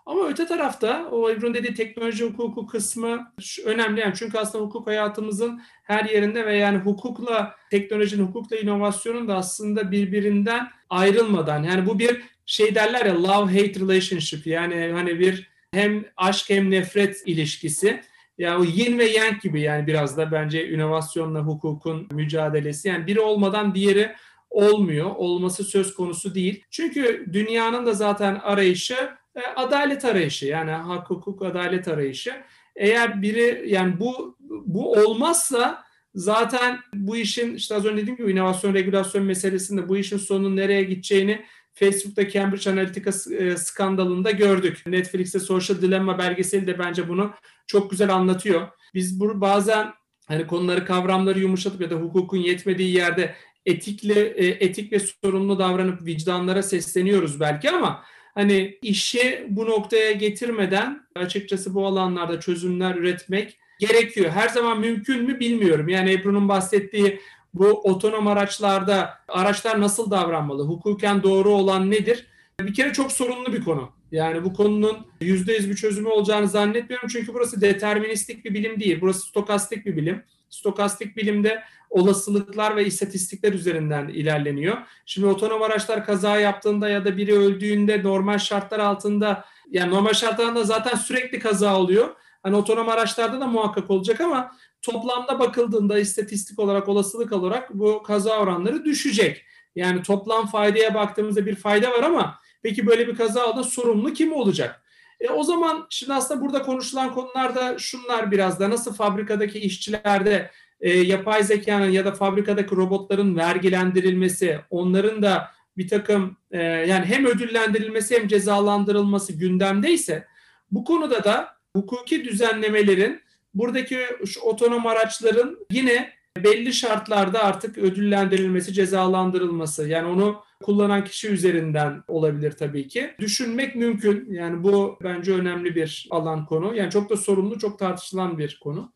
[0.09, 3.33] Ama öte tarafta o Ebru'nun dediği teknoloji hukuku kısmı
[3.65, 4.01] önemli.
[4.01, 9.91] Yani çünkü aslında hukuk hayatımızın her yerinde ve yani hukukla teknolojinin, hukukla inovasyonun da aslında
[9.91, 16.51] birbirinden ayrılmadan yani bu bir şey derler ya love-hate relationship yani hani bir hem aşk
[16.51, 18.01] hem nefret ilişkisi.
[18.39, 22.89] Yani o yin ve yang gibi yani biraz da bence inovasyonla hukukun mücadelesi.
[22.89, 24.13] Yani biri olmadan diğeri
[24.51, 25.11] olmuyor.
[25.17, 26.65] Olması söz konusu değil.
[26.71, 29.19] Çünkü dünyanın da zaten arayışı
[29.57, 32.33] adalet arayışı yani hak hukuk adalet arayışı.
[32.77, 35.85] Eğer biri yani bu bu olmazsa
[36.15, 40.83] zaten bu işin işte az önce dediğim gibi inovasyon regülasyon meselesinde bu işin sonunun nereye
[40.83, 44.83] gideceğini Facebook'ta Cambridge Analytica e, skandalında gördük.
[44.87, 47.31] Netflix'te Social Dilemma belgeseli de bence bunu
[47.67, 48.69] çok güzel anlatıyor.
[48.95, 49.93] Biz bu bazen
[50.27, 53.35] hani konuları kavramları yumuşatıp ya da hukukun yetmediği yerde
[53.67, 58.05] etikle e, etik ve sorumlu davranıp vicdanlara sesleniyoruz belki ama
[58.35, 64.31] hani işi bu noktaya getirmeden açıkçası bu alanlarda çözümler üretmek gerekiyor.
[64.31, 65.89] Her zaman mümkün mü bilmiyorum.
[65.89, 67.21] Yani Ebru'nun bahsettiği
[67.55, 70.63] bu otonom araçlarda araçlar nasıl davranmalı?
[70.63, 72.27] Hukuken doğru olan nedir?
[72.61, 73.91] Bir kere çok sorunlu bir konu.
[74.13, 77.09] Yani bu konunun %100 bir çözümü olacağını zannetmiyorum.
[77.09, 78.99] Çünkü burası deterministik bir bilim değil.
[79.01, 80.23] Burası stokastik bir bilim.
[80.51, 84.77] Stokastik bilimde olasılıklar ve istatistikler üzerinden ilerleniyor.
[85.07, 90.65] Şimdi otonom araçlar kaza yaptığında ya da biri öldüğünde normal şartlar altında yani normal şartlarda
[90.65, 92.09] zaten sürekli kaza oluyor.
[92.43, 98.39] Hani otonom araçlarda da muhakkak olacak ama toplamda bakıldığında istatistik olarak olasılık olarak bu kaza
[98.39, 99.45] oranları düşecek.
[99.75, 104.33] Yani toplam faydaya baktığımızda bir fayda var ama peki böyle bir kaza olduğunda sorumlu kim
[104.33, 104.83] olacak?
[105.21, 108.71] E, o zaman şimdi aslında burada konuşulan konularda şunlar biraz da.
[108.71, 110.51] Nasıl fabrikadaki işçilerde
[110.81, 117.27] e, yapay zekanın ya da fabrikadaki robotların vergilendirilmesi, onların da bir takım e, yani hem
[117.27, 120.27] ödüllendirilmesi hem cezalandırılması gündemdeyse
[120.71, 123.21] bu konuda da hukuki düzenlemelerin
[123.55, 132.03] buradaki şu otonom araçların yine belli şartlarda artık ödüllendirilmesi, cezalandırılması yani onu kullanan kişi üzerinden
[132.09, 133.15] olabilir tabii ki.
[133.19, 134.33] Düşünmek mümkün.
[134.33, 136.75] Yani bu bence önemli bir alan konu.
[136.75, 138.93] Yani çok da sorumlu, çok tartışılan bir konu.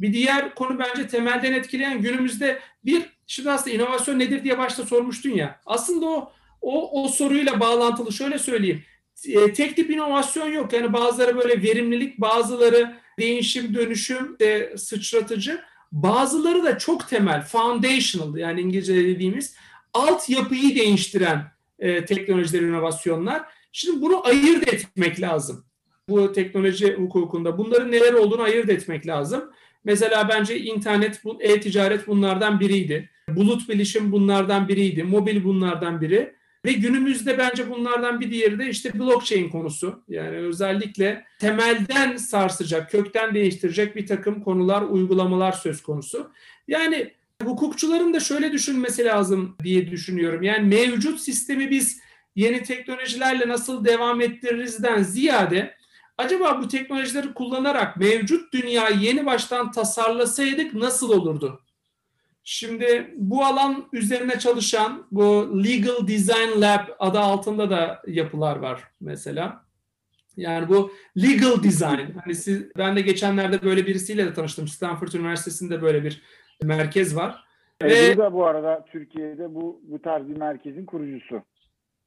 [0.00, 5.30] Bir diğer konu bence temelden etkileyen günümüzde bir, şimdi aslında inovasyon nedir diye başta sormuştun
[5.30, 5.60] ya.
[5.66, 8.82] Aslında o o, o soruyla bağlantılı şöyle söyleyeyim.
[9.26, 10.72] E, tek tip inovasyon yok.
[10.72, 15.60] Yani bazıları böyle verimlilik, bazıları değişim, dönüşüm, e, sıçratıcı.
[15.92, 19.56] Bazıları da çok temel, foundational yani İngilizce dediğimiz
[19.94, 23.42] altyapıyı değiştiren e, teknolojiler, inovasyonlar.
[23.72, 25.64] Şimdi bunu ayırt etmek lazım.
[26.08, 29.50] Bu teknoloji hukukunda bunların neler olduğunu ayırt etmek lazım.
[29.84, 33.10] Mesela bence internet, e-ticaret bunlardan biriydi.
[33.28, 35.02] Bulut bilişim bunlardan biriydi.
[35.04, 36.34] Mobil bunlardan biri.
[36.64, 40.02] Ve günümüzde bence bunlardan bir diğeri de işte blockchain konusu.
[40.08, 46.30] Yani özellikle temelden sarsacak, kökten değiştirecek bir takım konular, uygulamalar söz konusu.
[46.68, 47.14] Yani
[47.44, 50.42] hukukçuların da şöyle düşünmesi lazım diye düşünüyorum.
[50.42, 52.00] Yani mevcut sistemi biz
[52.36, 55.74] yeni teknolojilerle nasıl devam ettiririzden ziyade
[56.18, 61.60] acaba bu teknolojileri kullanarak mevcut dünyayı yeni baştan tasarlasaydık nasıl olurdu?
[62.44, 69.64] Şimdi bu alan üzerine çalışan bu Legal Design Lab adı altında da yapılar var mesela.
[70.36, 72.18] Yani bu legal design.
[72.24, 74.68] Hani siz, ben de geçenlerde böyle birisiyle de tanıştım.
[74.68, 76.22] Stanford Üniversitesi'nde böyle bir
[76.62, 77.44] merkez var.
[77.82, 81.42] Ve da bu arada Türkiye'de bu bu tarz bir merkezin kurucusu.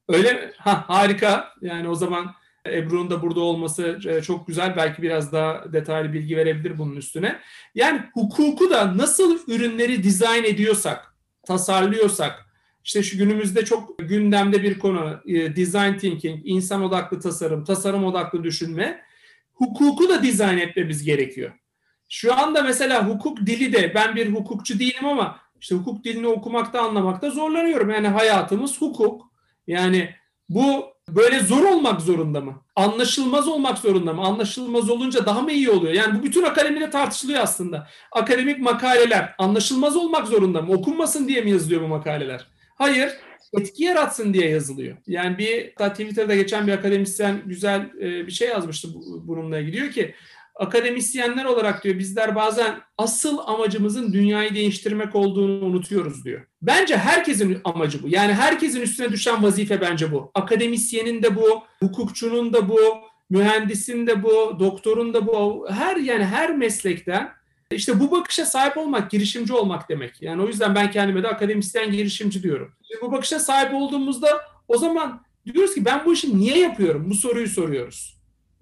[0.09, 0.51] Öyle mi?
[0.57, 1.47] Ha, harika.
[1.61, 2.31] Yani o zaman
[2.67, 4.75] Ebru'nun da burada olması e, çok güzel.
[4.77, 7.39] Belki biraz daha detaylı bilgi verebilir bunun üstüne.
[7.75, 12.45] Yani hukuku da nasıl ürünleri dizayn ediyorsak, tasarlıyorsak,
[12.83, 18.43] işte şu günümüzde çok gündemde bir konu e, design thinking, insan odaklı tasarım, tasarım odaklı
[18.43, 19.01] düşünme.
[19.53, 21.51] Hukuku da dizayn etmemiz gerekiyor.
[22.15, 26.81] Şu anda mesela hukuk dili de ben bir hukukçu değilim ama işte hukuk dilini okumakta
[26.81, 27.89] anlamakta zorlanıyorum.
[27.89, 29.21] Yani hayatımız hukuk.
[29.67, 30.09] Yani
[30.49, 32.61] bu böyle zor olmak zorunda mı?
[32.75, 34.21] Anlaşılmaz olmak zorunda mı?
[34.21, 35.93] Anlaşılmaz olunca daha mı iyi oluyor?
[35.93, 37.87] Yani bu bütün akademide tartışılıyor aslında.
[38.11, 40.73] Akademik makaleler anlaşılmaz olmak zorunda mı?
[40.73, 42.47] Okunmasın diye mi yazılıyor bu makaleler?
[42.75, 43.11] Hayır,
[43.53, 44.97] etki yaratsın diye yazılıyor.
[45.07, 48.87] Yani bir Twitter'da geçen bir akademisyen güzel bir şey yazmıştı
[49.23, 49.77] bununla ilgili.
[49.77, 50.15] Diyor ki
[50.55, 56.41] akademisyenler olarak diyor bizler bazen asıl amacımızın dünyayı değiştirmek olduğunu unutuyoruz diyor.
[56.61, 58.09] Bence herkesin amacı bu.
[58.09, 60.31] Yani herkesin üstüne düşen vazife bence bu.
[60.33, 62.79] Akademisyenin de bu, hukukçunun da bu,
[63.29, 65.67] mühendisin de bu, doktorun da bu.
[65.69, 67.31] Her yani her meslekten
[67.71, 70.21] işte bu bakışa sahip olmak girişimci olmak demek.
[70.21, 72.71] Yani o yüzden ben kendime de akademisyen girişimci diyorum.
[72.81, 74.27] İşte bu bakışa sahip olduğumuzda
[74.67, 77.09] o zaman diyoruz ki ben bu işi niye yapıyorum?
[77.09, 78.12] Bu soruyu soruyoruz.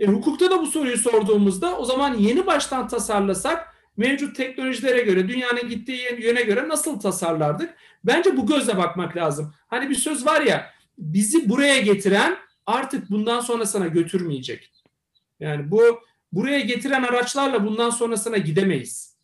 [0.01, 5.69] E, hukukta da bu soruyu sorduğumuzda o zaman yeni baştan tasarlasak mevcut teknolojilere göre, dünyanın
[5.69, 7.73] gittiği yöne göre nasıl tasarlardık?
[8.03, 9.53] Bence bu gözle bakmak lazım.
[9.67, 14.71] Hani bir söz var ya, bizi buraya getiren artık bundan sonra sana götürmeyecek.
[15.39, 15.99] Yani bu
[16.31, 19.17] buraya getiren araçlarla bundan sonrasına gidemeyiz.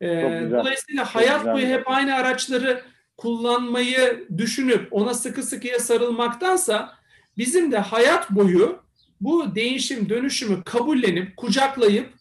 [0.00, 1.54] Ee, dolayısıyla Çok hayat güzel.
[1.54, 2.82] boyu hep aynı araçları
[3.16, 6.94] kullanmayı düşünüp ona sıkı sıkıya sarılmaktansa
[7.38, 8.85] bizim de hayat boyu
[9.20, 12.12] bu değişim dönüşümü kabullenip kucaklayıp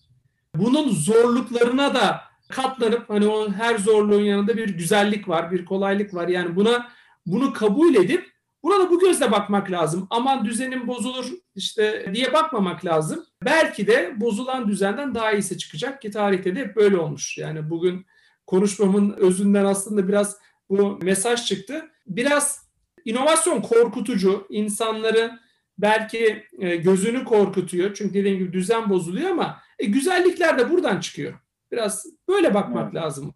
[0.56, 6.28] bunun zorluklarına da katlanıp hani o her zorluğun yanında bir güzellik var, bir kolaylık var.
[6.28, 6.89] Yani buna
[7.26, 8.32] bunu kabul edip
[8.64, 10.08] buna da bu gözle bakmak lazım.
[10.10, 11.26] Aman düzenim bozulur
[11.56, 13.26] işte diye bakmamak lazım.
[13.43, 17.38] Belki de bozulan düzenden daha iyisi çıkacak ki tarihte de hep böyle olmuş.
[17.38, 18.06] Yani bugün
[18.48, 20.38] konuşmamın özünden aslında biraz
[20.70, 21.86] bu mesaj çıktı.
[22.08, 22.66] Biraz
[23.06, 25.39] inovasyon korkutucu, insanları
[25.78, 27.93] belki e, gözünü korkutuyor.
[27.93, 31.34] Çünkü dediğim gibi düzen bozuluyor ama e, güzellikler de buradan çıkıyor.
[31.71, 32.95] Biraz böyle bakmak evet.
[32.95, 33.34] lazım.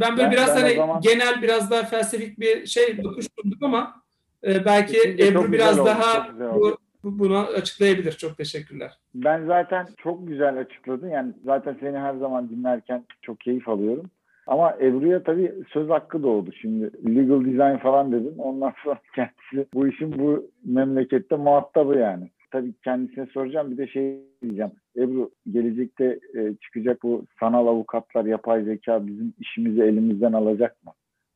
[0.00, 1.00] Ben böyle ben, biraz ben hani zaman...
[1.00, 4.02] genel biraz daha felsefik bir şey bakış kurduk ama
[4.44, 8.12] e, belki Kesinlikle Ebru biraz oldu, daha bu, bunu açıklayabilir.
[8.12, 8.98] Çok teşekkürler.
[9.14, 11.08] Ben zaten çok güzel açıkladın.
[11.08, 14.10] Yani zaten seni her zaman dinlerken çok keyif alıyorum.
[14.46, 16.90] Ama Ebru'ya tabii söz hakkı doğdu şimdi.
[17.16, 18.34] Legal design falan dedim.
[18.38, 22.30] Ondan sonra kendisi bu işin bu memlekette muhatabı yani.
[22.50, 24.70] Tabii kendisine soracağım bir de şey diyeceğim.
[24.96, 30.92] Ebru gelecekte e, çıkacak bu sanal avukatlar, yapay zeka bizim işimizi elimizden alacak mı?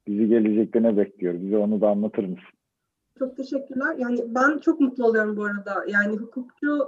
[0.08, 1.34] Bizi gelecekte ne bekliyor?
[1.34, 2.44] Bize onu da anlatır mısın?
[3.18, 3.94] Çok teşekkürler.
[3.98, 5.84] Yani ben çok mutlu oluyorum bu arada.
[5.88, 6.86] Yani hukukçu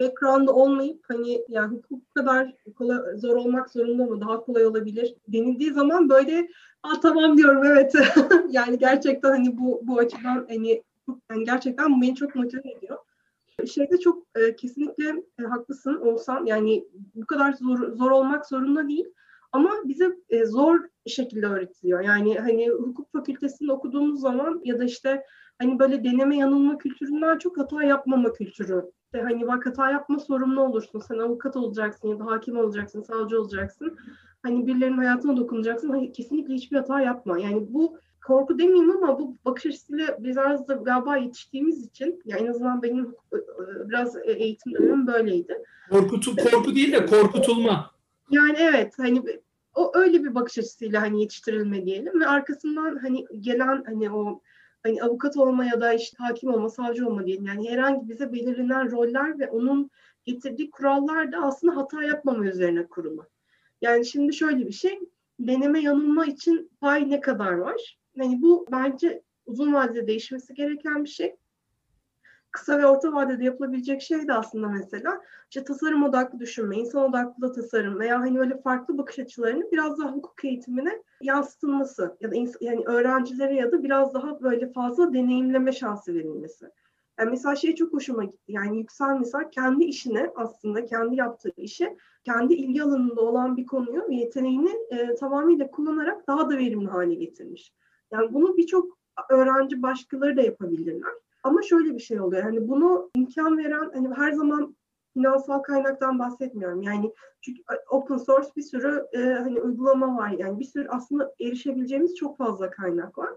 [0.00, 4.20] background'da olmayıp hani yani hukuk kadar kolay, zor olmak zorunda mı?
[4.20, 6.48] Daha kolay olabilir denildiği zaman böyle
[6.82, 7.94] Aa, tamam diyorum evet.
[8.50, 10.82] yani gerçekten hani bu bu açıdan hani
[11.30, 12.98] yani gerçekten beni çok motive ediyor.
[13.72, 16.84] Şeyde çok e, kesinlikle e, haklısın olsan yani
[17.14, 19.06] bu kadar zor, zor olmak zorunda değil.
[19.52, 22.00] Ama bize e, zor şekilde öğretiliyor.
[22.00, 25.26] Yani hani hukuk fakültesinde okuduğumuz zaman ya da işte
[25.58, 28.92] hani böyle deneme yanılma kültüründen çok hata yapmama kültürü.
[29.14, 30.98] İşte hani bak hata yapma sorumlu olursun.
[30.98, 33.98] Sen avukat olacaksın ya da hakim olacaksın, savcı olacaksın.
[34.42, 35.88] Hani birilerinin hayatına dokunacaksın.
[35.88, 37.38] Hani kesinlikle hiçbir hata yapma.
[37.38, 42.46] Yani bu korku demeyeyim ama bu bakış açısıyla biraz da galiba yetiştiğimiz için yani en
[42.46, 45.58] azından benim e, e, biraz eğitim dönemim böyleydi.
[45.90, 47.90] Korkutu, korku değil de korkutulma.
[48.30, 49.22] Yani evet hani
[49.74, 54.40] o öyle bir bakış açısıyla hani yetiştirilme diyelim ve arkasından hani gelen hani o
[54.82, 57.46] hani avukat olma ya da işte hakim olma, savcı olma diyelim.
[57.46, 59.90] Yani herhangi bize belirlenen roller ve onun
[60.24, 63.26] getirdiği kurallar da aslında hata yapmama üzerine kurulu.
[63.80, 65.00] Yani şimdi şöyle bir şey,
[65.40, 67.98] deneme yanılma için pay ne kadar var?
[68.16, 71.36] Yani bu bence uzun vadede değişmesi gereken bir şey.
[72.52, 77.42] Kısa ve orta vadede yapılabilecek şey de aslında mesela işte tasarım odaklı düşünme, insan odaklı
[77.42, 82.34] da tasarım veya hani öyle farklı bakış açılarını biraz daha hukuk eğitimine yansıtılması ya da
[82.60, 86.66] yani öğrencilere ya da biraz daha böyle fazla deneyimleme şansı verilmesi.
[87.18, 88.52] Yani mesela şey çok hoşuma gitti.
[88.52, 94.08] Yani Yüksel mesela kendi işine aslında kendi yaptığı işe kendi ilgi alanında olan bir konuyu
[94.08, 97.72] ve yeteneğini e, tamamıyla kullanarak daha da verimli hale getirmiş.
[98.12, 98.98] Yani bunu birçok
[99.30, 101.12] öğrenci başkaları da yapabilirler.
[101.42, 102.42] Ama şöyle bir şey oluyor.
[102.42, 104.76] Hani bunu imkan veren hani her zaman
[105.12, 106.82] finansal kaynaktan bahsetmiyorum.
[106.82, 110.30] Yani çünkü open source bir sürü e, hani uygulama var.
[110.30, 113.30] Yani bir sürü aslında erişebileceğimiz çok fazla kaynak var.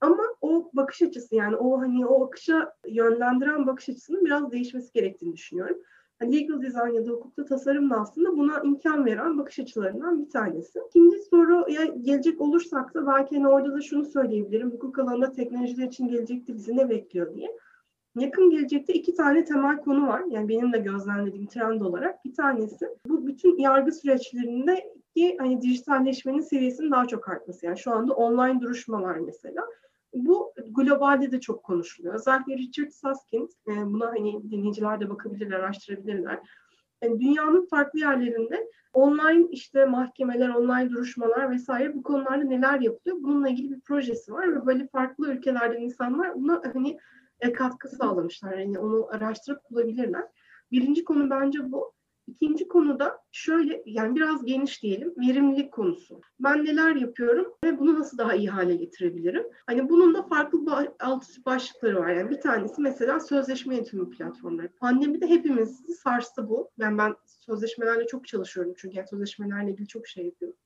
[0.00, 5.32] Ama o bakış açısı yani o hani o akışa yönlendiren bakış açısının biraz değişmesi gerektiğini
[5.32, 5.76] düşünüyorum.
[6.32, 10.78] Legal design ya da hukukta tasarım da aslında buna imkan veren bakış açılarından bir tanesi.
[10.88, 14.70] İkinci soruya gelecek olursak da belki hani orada da şunu söyleyebilirim.
[14.70, 17.48] Hukuk alanında teknolojiler için gelecekte bizi ne bekliyor diye.
[18.18, 20.22] Yakın gelecekte iki tane temel konu var.
[20.30, 22.24] Yani benim de gözlemlediğim trend olarak.
[22.24, 27.66] Bir tanesi bu bütün yargı süreçlerinde ki hani dijitalleşmenin seviyesinin daha çok artması.
[27.66, 29.62] Yani şu anda online duruşmalar mesela.
[30.14, 32.14] Bu globalde de çok konuşuluyor.
[32.14, 36.38] Özellikle Richard Susskind, e, buna hani dinleyiciler de bakabilirler, araştırabilirler.
[37.02, 43.22] Yani dünyanın farklı yerlerinde online işte mahkemeler, online duruşmalar vesaire bu konularda neler yapılıyor?
[43.22, 46.98] Bununla ilgili bir projesi var ve böyle farklı ülkelerden insanlar buna hani
[47.40, 48.58] e, katkı sağlamışlar.
[48.58, 50.24] Yani onu araştırıp bulabilirler.
[50.72, 51.93] Birinci konu bence bu.
[52.26, 56.20] İkinci konuda şöyle yani biraz geniş diyelim verimlilik konusu.
[56.40, 59.46] Ben neler yapıyorum ve bunu nasıl daha iyi hale getirebilirim?
[59.66, 62.08] Hani bunun da farklı alt başlıkları var.
[62.10, 64.68] Yani bir tanesi mesela sözleşme yönetimi platformları.
[64.68, 66.70] Pandemide hepimiz sarstı bu.
[66.78, 70.56] Yani ben sözleşmelerle çok çalışıyorum çünkü yani sözleşmelerle ilgili çok şey yapıyorum.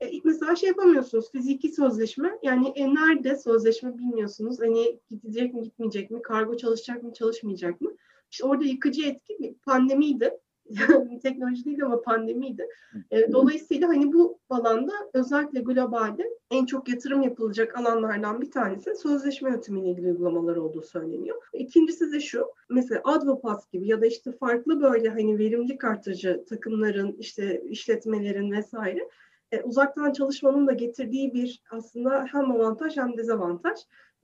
[0.00, 6.10] E, mesela şey yapamıyorsunuz fiziki sözleşme yani e, nerede sözleşme bilmiyorsunuz hani gidecek mi gitmeyecek
[6.10, 7.96] mi kargo çalışacak mı çalışmayacak mı
[8.30, 10.40] İşte orada yıkıcı etki pandemiydi
[11.22, 12.68] teknoloji değil ama pandemiydi.
[13.10, 19.50] E, dolayısıyla hani bu alanda özellikle globalde en çok yatırım yapılacak alanlardan bir tanesi sözleşme
[19.50, 21.36] yönetimiyle ilgili uygulamalar olduğu söyleniyor.
[21.52, 27.16] İkincisi de şu, mesela Advopass gibi ya da işte farklı böyle hani verimlilik artırıcı takımların,
[27.18, 29.08] işte işletmelerin vesaire
[29.52, 33.78] e, uzaktan çalışmanın da getirdiği bir aslında hem avantaj hem dezavantaj.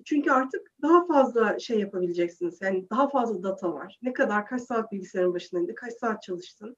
[0.04, 2.58] Çünkü artık daha fazla şey yapabileceksiniz.
[2.62, 3.98] Yani daha fazla data var.
[4.02, 6.76] Ne kadar, kaç saat bilgisayarın başındaydı, kaç saat çalıştın.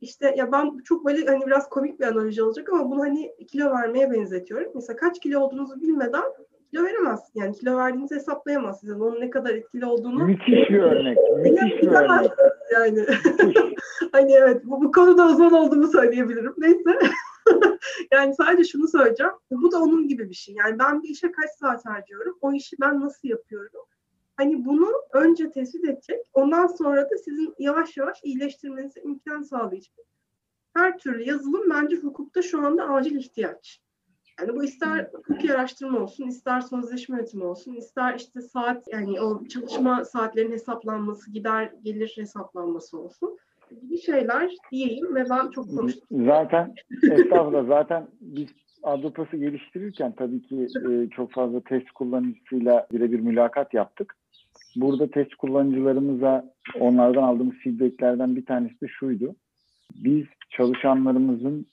[0.00, 3.70] İşte ya ben çok böyle hani biraz komik bir analoji olacak ama bunu hani kilo
[3.70, 4.72] vermeye benzetiyorum.
[4.74, 6.24] Mesela kaç kilo olduğunuzu bilmeden
[6.70, 7.40] kilo veremezsin.
[7.40, 8.92] Yani kilo verdiğinizi hesaplayamazsınız.
[8.92, 10.24] Yani onun ne kadar etkili olduğunu.
[10.24, 11.18] Müthiş bir örnek.
[11.36, 12.30] Müthiş bir örnek.
[12.72, 13.06] Yani.
[14.12, 16.54] hani evet bu, bu konuda uzman olduğumu söyleyebilirim.
[16.58, 16.98] Neyse.
[18.12, 19.32] Yani sadece şunu söyleyeceğim.
[19.50, 20.54] Bu da onun gibi bir şey.
[20.54, 22.38] Yani ben bir işe kaç saat harcıyorum?
[22.40, 23.84] O işi ben nasıl yapıyorum?
[24.36, 26.30] Hani bunu önce tespit edecek.
[26.32, 29.96] Ondan sonra da sizin yavaş yavaş iyileştirmenize imkan sağlayacak.
[30.76, 33.80] Her türlü yazılım bence hukukta şu anda acil ihtiyaç.
[34.40, 39.44] Yani bu ister hukuki araştırma olsun, ister sözleşme yönetimi olsun, ister işte saat yani o
[39.44, 43.38] çalışma saatlerin hesaplanması, gider gelir hesaplanması olsun
[43.70, 46.26] gibi şeyler diyeyim ve ben çok konuştum.
[46.26, 48.48] Zaten estağfurullah zaten biz
[48.82, 54.16] Adopas'ı geliştirirken tabii ki e, çok fazla test kullanıcısıyla birebir mülakat yaptık.
[54.76, 59.34] Burada test kullanıcılarımıza onlardan aldığımız feedbacklerden bir tanesi de şuydu.
[59.94, 61.66] Biz çalışanlarımızın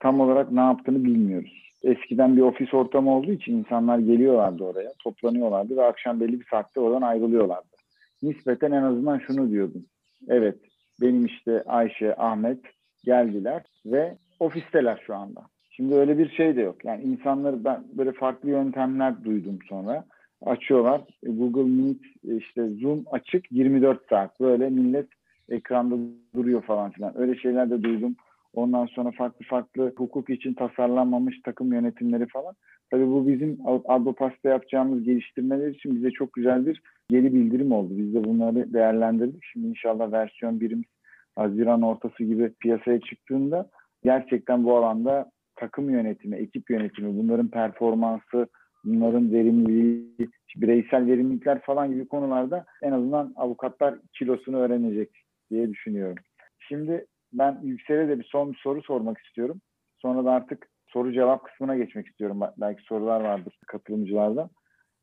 [0.00, 1.72] tam olarak ne yaptığını bilmiyoruz.
[1.82, 6.80] Eskiden bir ofis ortamı olduğu için insanlar geliyorlardı oraya, toplanıyorlardı ve akşam belli bir saatte
[6.80, 7.76] oradan ayrılıyorlardı.
[8.22, 9.84] Nispeten en azından şunu diyordum.
[10.28, 10.56] Evet,
[11.00, 12.58] benim işte Ayşe, Ahmet
[13.04, 15.40] geldiler ve ofisteler şu anda.
[15.70, 16.84] Şimdi öyle bir şey de yok.
[16.84, 20.04] Yani insanları ben böyle farklı yöntemler duydum sonra.
[20.46, 21.00] açıyorlar.
[21.26, 24.40] E, Google Meet e, işte Zoom açık 24 saat.
[24.40, 25.06] Böyle millet
[25.48, 25.96] ekranda
[26.34, 27.18] duruyor falan filan.
[27.18, 28.16] Öyle şeyler de duydum.
[28.54, 32.54] Ondan sonra farklı farklı hukuk için tasarlanmamış takım yönetimleri falan.
[32.90, 37.98] Tabii bu bizim Adopas'ta yapacağımız geliştirmeler için bize çok güzel bir geri bildirim oldu.
[37.98, 39.44] Biz de bunları değerlendirdik.
[39.52, 40.84] Şimdi inşallah versiyon birimiz
[41.36, 43.70] Haziran ortası gibi piyasaya çıktığında
[44.04, 48.46] gerçekten bu alanda takım yönetimi, ekip yönetimi, bunların performansı,
[48.84, 50.06] bunların verimliliği,
[50.56, 55.10] bireysel verimlilikler falan gibi konularda en azından avukatlar kilosunu öğrenecek
[55.50, 56.24] diye düşünüyorum.
[56.58, 59.60] Şimdi ben Yüksel'e de bir son bir soru sormak istiyorum.
[59.98, 62.40] Sonra da artık soru cevap kısmına geçmek istiyorum.
[62.56, 64.50] Belki sorular vardır katılımcılarda.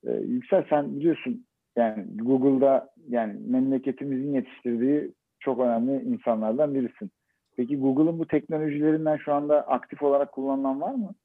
[0.06, 7.12] Ee, Yüksel sen biliyorsun yani Google'da yani memleketimizin yetiştirdiği çok önemli insanlardan birisin.
[7.58, 11.16] Peki Google'ın bu teknolojilerinden şu anda aktif olarak kullanılan var mı?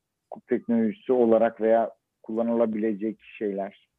[0.48, 1.90] Teknolojisi olarak veya
[2.22, 3.91] kullanılabilecek şeyler.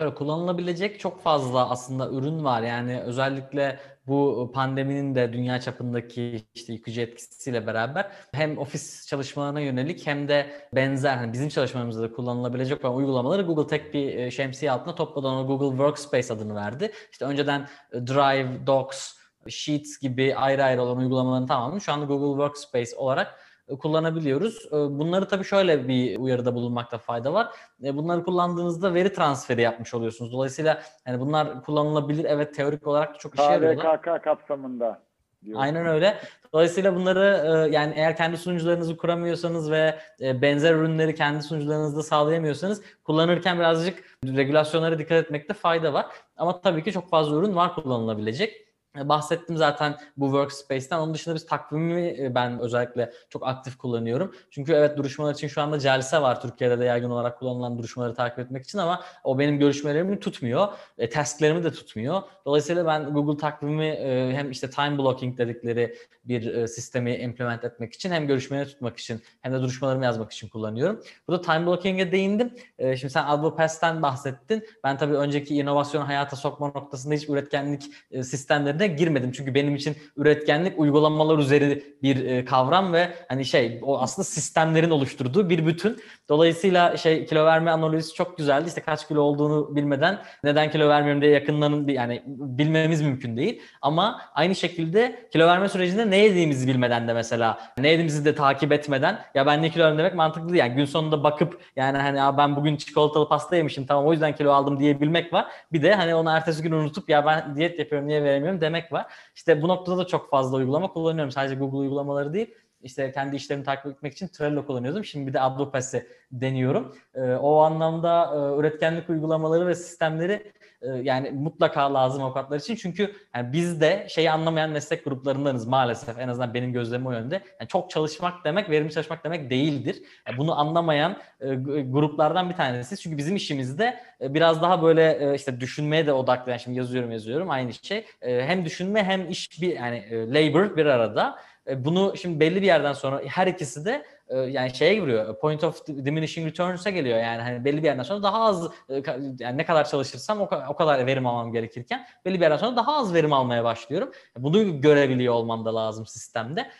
[0.00, 2.62] Böyle kullanılabilecek çok fazla aslında ürün var.
[2.62, 10.06] Yani özellikle bu pandeminin de dünya çapındaki işte yıkıcı etkisiyle beraber hem ofis çalışmalarına yönelik
[10.06, 14.72] hem de benzer hani bizim çalışmalarımızda da kullanılabilecek olan uygulamaları Google tek bir e, şemsiye
[14.72, 15.26] altında topladı.
[15.26, 16.92] Ona Google Workspace adını verdi.
[17.12, 19.14] İşte önceden e, Drive, Docs,
[19.48, 23.40] Sheets gibi ayrı ayrı olan uygulamaların tamamını şu anda Google Workspace olarak
[23.78, 24.66] kullanabiliyoruz.
[24.66, 27.48] E, bunları tabii şöyle bir uyarıda bulunmakta fayda var.
[27.84, 30.32] E, bunları kullandığınızda veri transferi yapmış oluyorsunuz.
[30.32, 32.24] Dolayısıyla yani bunlar kullanılabilir.
[32.24, 34.02] Evet teorik olarak çok işe yarıyorlar.
[34.02, 35.02] KVKK kapsamında.
[35.44, 35.62] Diyorsun.
[35.62, 36.16] Aynen öyle.
[36.52, 44.04] Dolayısıyla bunları yani eğer kendi sunucularınızı kuramıyorsanız ve benzer ürünleri kendi sunucularınızda sağlayamıyorsanız kullanırken birazcık
[44.24, 46.06] regülasyonlara dikkat etmekte fayda var.
[46.36, 48.69] Ama tabii ki çok fazla ürün var kullanılabilecek.
[48.98, 50.98] E, bahsettim zaten bu workspace'ten.
[50.98, 54.34] Onun dışında biz takvimi e, ben özellikle çok aktif kullanıyorum.
[54.50, 58.38] Çünkü evet duruşmalar için şu anda Celse var Türkiye'de de yaygın olarak kullanılan duruşmaları takip
[58.38, 60.68] etmek için ama o benim görüşmelerimi tutmuyor.
[60.98, 62.22] E, tasklerimi de tutmuyor.
[62.46, 67.94] Dolayısıyla ben Google takvimi e, hem işte time blocking dedikleri bir e, sistemi implement etmek
[67.94, 71.02] için hem görüşmeleri tutmak için hem de duruşmalarımı yazmak için kullanıyorum.
[71.28, 72.54] Burada time blocking'e değindim.
[72.78, 74.64] E, şimdi sen AdvoPass'ten bahsettin.
[74.84, 79.32] Ben tabii önceki inovasyon hayata sokma noktasında hiç üretkenlik e, sistemleri de girmedim.
[79.32, 84.90] Çünkü benim için üretkenlik uygulamalar üzeri bir e, kavram ve hani şey o aslında sistemlerin
[84.90, 85.98] oluşturduğu bir bütün.
[86.30, 88.68] Dolayısıyla şey kilo verme analojisi çok güzeldi.
[88.68, 93.62] İşte kaç kilo olduğunu bilmeden neden kilo vermiyorum diye yakınların yani bilmemiz mümkün değil.
[93.82, 98.72] Ama aynı şekilde kilo verme sürecinde ne yediğimizi bilmeden de mesela ne yediğimizi de takip
[98.72, 100.60] etmeden ya ben ne kilo verdim demek mantıklı değil.
[100.60, 104.52] Yani gün sonunda bakıp yani hani ben bugün çikolatalı pasta yemişim tamam o yüzden kilo
[104.52, 105.46] aldım diyebilmek var.
[105.72, 109.06] Bir de hani onu ertesi gün unutup ya ben diyet yapıyorum niye veremiyorum demek var.
[109.34, 111.30] İşte bu noktada da çok fazla uygulama kullanıyorum.
[111.30, 112.54] Sadece Google uygulamaları değil.
[112.82, 115.04] İşte kendi işlerimi takip etmek için Trello kullanıyordum.
[115.04, 116.96] Şimdi bir de Advopass'i deniyorum.
[117.14, 120.52] E, o anlamda e, üretkenlik uygulamaları ve sistemleri
[120.82, 122.76] e, yani mutlaka lazım avukatlar için.
[122.76, 126.18] Çünkü yani biz de şeyi anlamayan meslek gruplarındanız maalesef.
[126.18, 127.34] En azından benim gözlemim o yönde.
[127.34, 130.02] Yani çok çalışmak demek verimli çalışmak demek değildir.
[130.28, 132.96] Yani bunu anlamayan e, gruplardan bir tanesi.
[132.96, 136.50] Çünkü bizim işimizde e, biraz daha böyle e, işte düşünmeye de odaklı.
[136.50, 138.04] Yani şimdi yazıyorum yazıyorum aynı şey.
[138.22, 141.38] E, hem düşünme hem iş bir yani e, labor bir arada.
[141.70, 145.38] E, bunu şimdi belli bir yerden sonra her ikisi de e, yani şeye giriyor.
[145.38, 147.18] Point of diminishing returns'e geliyor.
[147.18, 149.02] Yani hani belli bir yerden sonra daha az e,
[149.38, 153.14] yani ne kadar çalışırsam o kadar verim almam gerekirken belli bir yerden sonra daha az
[153.14, 154.10] verim almaya başlıyorum.
[154.38, 156.70] Bunu görebiliyor olmam da lazım sistemde.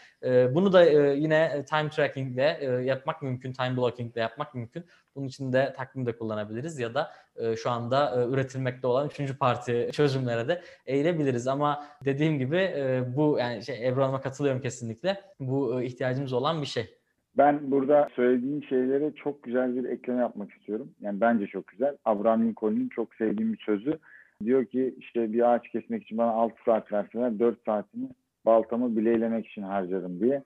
[0.54, 4.86] Bunu da yine time tracking ile yapmak mümkün, time blocking ile yapmak mümkün.
[5.16, 7.10] Bunun için de takvim de kullanabiliriz ya da
[7.56, 11.48] şu anda üretilmekte olan üçüncü parti çözümlere de eğilebiliriz.
[11.48, 12.70] Ama dediğim gibi
[13.16, 15.20] bu yani şey Ebru Hanım'a katılıyorum kesinlikle.
[15.40, 17.00] Bu ihtiyacımız olan bir şey.
[17.36, 20.90] Ben burada söylediğin şeylere çok güzel bir ekleme yapmak istiyorum.
[21.00, 21.96] Yani bence çok güzel.
[22.04, 23.98] Abraham Lincoln'un çok sevdiğim bir sözü.
[24.44, 28.08] Diyor ki işte bir ağaç kesmek için bana 6 saat verseler 4 saatini
[28.46, 30.42] baltamı bileylemek için harcarım diye.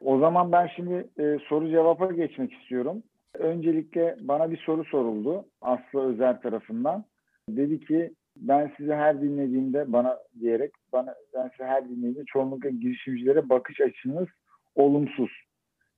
[0.00, 3.02] O zaman ben şimdi e, soru cevapa geçmek istiyorum.
[3.34, 7.04] Öncelikle bana bir soru soruldu Aslı Özer tarafından.
[7.48, 13.48] Dedi ki ben sizi her dinlediğimde bana diyerek bana ben sizi her dinlediğimde çoğunlukla girişimcilere
[13.48, 14.28] bakış açınız
[14.74, 15.30] olumsuz.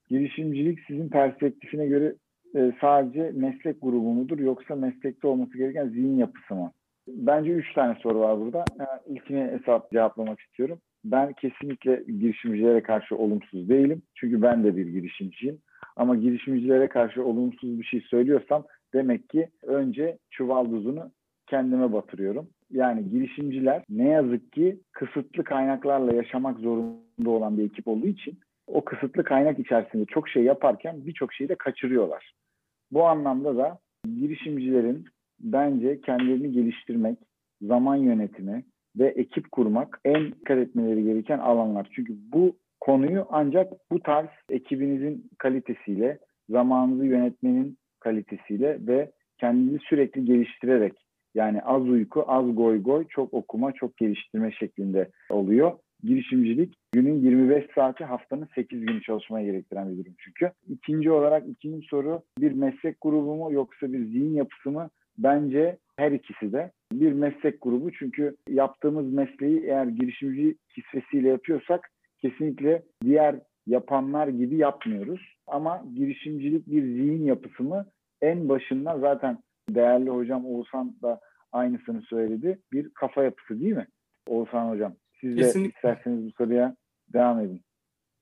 [0.09, 2.15] Girişimcilik sizin perspektifine göre
[2.57, 6.73] e, sadece meslek grubu mudur yoksa meslekte olması gereken zihin yapısı mı?
[7.09, 8.65] Bence üç tane soru var burada.
[8.79, 10.79] Yani ilkini hesap cevaplamak istiyorum.
[11.05, 14.03] Ben kesinlikle girişimcilere karşı olumsuz değilim.
[14.15, 15.59] Çünkü ben de bir girişimciyim.
[15.97, 18.65] Ama girişimcilere karşı olumsuz bir şey söylüyorsam
[18.95, 21.11] demek ki önce çuval duzunu
[21.47, 22.49] kendime batırıyorum.
[22.71, 28.85] Yani girişimciler ne yazık ki kısıtlı kaynaklarla yaşamak zorunda olan bir ekip olduğu için o
[28.85, 32.33] kısıtlı kaynak içerisinde çok şey yaparken birçok şeyi de kaçırıyorlar.
[32.93, 35.05] Bu anlamda da girişimcilerin
[35.41, 37.19] bence kendilerini geliştirmek,
[37.63, 38.65] zaman yönetimi
[38.99, 41.89] ve ekip kurmak en dikkat etmeleri gereken alanlar.
[41.93, 46.19] Çünkü bu konuyu ancak bu tarz ekibinizin kalitesiyle,
[46.49, 50.93] zamanınızı yönetmenin kalitesiyle ve kendinizi sürekli geliştirerek
[51.35, 55.73] yani az uyku, az goy goy, çok okuma, çok geliştirme şeklinde oluyor.
[56.05, 60.51] Girişimcilik günün 25 saati haftanın 8 günü çalışmaya gerektiren bir durum çünkü.
[60.69, 64.91] İkinci olarak ikinci soru bir meslek grubu mu yoksa bir zihin yapısı mı?
[65.19, 71.91] Bence her ikisi de bir meslek grubu çünkü yaptığımız mesleği eğer girişimci kisvesiyle yapıyorsak
[72.23, 75.21] kesinlikle diğer yapanlar gibi yapmıyoruz.
[75.47, 77.87] Ama girişimcilik bir zihin yapısı mı?
[78.23, 79.39] En başından zaten
[79.71, 81.21] değerli hocam Oğuzhan da
[81.53, 82.59] aynısını söyledi.
[82.73, 83.87] Bir kafa yapısı değil mi?
[84.29, 84.95] Oğuzhan hocam.
[85.21, 85.73] Siz Kesinlikle.
[85.73, 86.77] de isterseniz bu soruya
[87.13, 87.63] devam edin.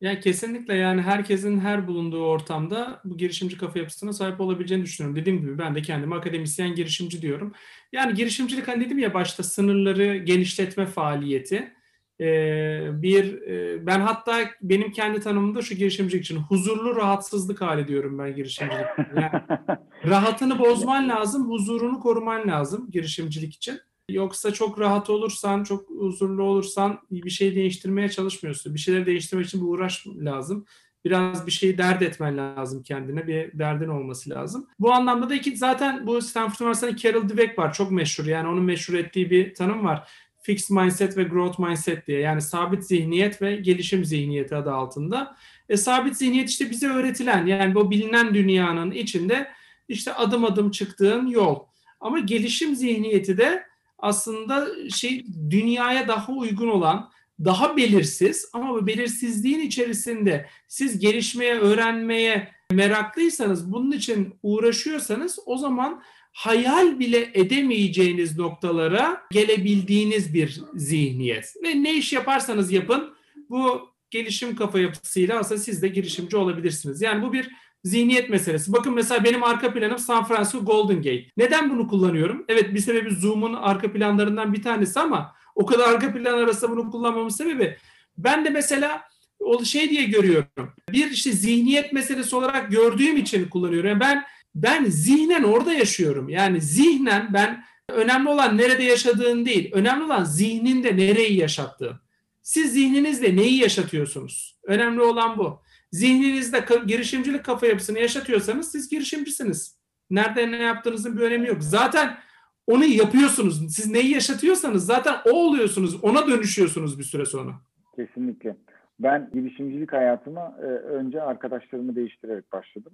[0.00, 5.20] Yani kesinlikle yani herkesin her bulunduğu ortamda bu girişimci kafa yapısına sahip olabileceğini düşünüyorum.
[5.20, 7.52] Dediğim gibi ben de kendime akademisyen girişimci diyorum.
[7.92, 11.72] Yani girişimcilik hani dedim ya başta sınırları genişletme faaliyeti.
[12.20, 18.18] Ee, bir e, ben hatta benim kendi tanımımda şu girişimcilik için huzurlu rahatsızlık hali diyorum
[18.18, 18.86] ben girişimcilik.
[19.16, 19.30] Yani
[20.06, 23.80] rahatını bozman lazım, huzurunu koruman lazım girişimcilik için.
[24.10, 28.74] Yoksa çok rahat olursan, çok huzurlu olursan bir şey değiştirmeye çalışmıyorsun.
[28.74, 30.66] Bir şeyleri değiştirmek için bir uğraş lazım.
[31.04, 33.26] Biraz bir şeyi dert etmen lazım kendine.
[33.26, 34.66] Bir derdin olması lazım.
[34.78, 37.72] Bu anlamda da iki zaten bu Stanford Üniversitesi'nde Carol Dweck var.
[37.72, 38.26] Çok meşhur.
[38.26, 40.10] Yani onun meşhur ettiği bir tanım var.
[40.42, 42.20] Fixed mindset ve growth mindset diye.
[42.20, 45.36] Yani sabit zihniyet ve gelişim zihniyeti adı altında.
[45.68, 49.50] E, sabit zihniyet işte bize öğretilen yani bu bilinen dünyanın içinde
[49.88, 51.58] işte adım adım çıktığın yol.
[52.00, 53.64] Ama gelişim zihniyeti de
[53.98, 57.10] aslında şey dünyaya daha uygun olan,
[57.44, 66.02] daha belirsiz ama bu belirsizliğin içerisinde siz gelişmeye, öğrenmeye meraklıysanız, bunun için uğraşıyorsanız o zaman
[66.32, 71.54] hayal bile edemeyeceğiniz noktalara gelebildiğiniz bir zihniyet.
[71.62, 73.14] Ve ne iş yaparsanız yapın
[73.50, 77.02] bu gelişim kafa yapısıyla aslında siz de girişimci olabilirsiniz.
[77.02, 77.50] Yani bu bir
[77.84, 78.72] zihniyet meselesi.
[78.72, 81.24] Bakın mesela benim arka planım San Francisco Golden Gate.
[81.36, 82.44] Neden bunu kullanıyorum?
[82.48, 86.90] Evet bir sebebi Zoom'un arka planlarından bir tanesi ama o kadar arka plan arasında bunu
[86.90, 87.76] kullanmamın sebebi
[88.18, 89.02] ben de mesela
[89.40, 90.72] o şey diye görüyorum.
[90.92, 93.88] Bir işte zihniyet meselesi olarak gördüğüm için kullanıyorum.
[93.88, 94.24] Yani ben
[94.54, 96.28] ben zihnen orada yaşıyorum.
[96.28, 99.70] Yani zihnen ben önemli olan nerede yaşadığın değil.
[99.74, 101.96] Önemli olan zihninde nereyi yaşattığın.
[102.42, 104.58] Siz zihninizde neyi yaşatıyorsunuz?
[104.64, 109.80] Önemli olan bu zihninizde girişimcilik kafa yapısını yaşatıyorsanız siz girişimcisiniz.
[110.10, 111.62] Nerede ne yaptığınızın bir önemi yok.
[111.62, 112.18] Zaten
[112.66, 113.74] onu yapıyorsunuz.
[113.74, 116.04] Siz neyi yaşatıyorsanız zaten o oluyorsunuz.
[116.04, 117.52] Ona dönüşüyorsunuz bir süre sonra.
[117.96, 118.56] Kesinlikle.
[119.00, 122.92] Ben girişimcilik hayatıma e, önce arkadaşlarımı değiştirerek başladım.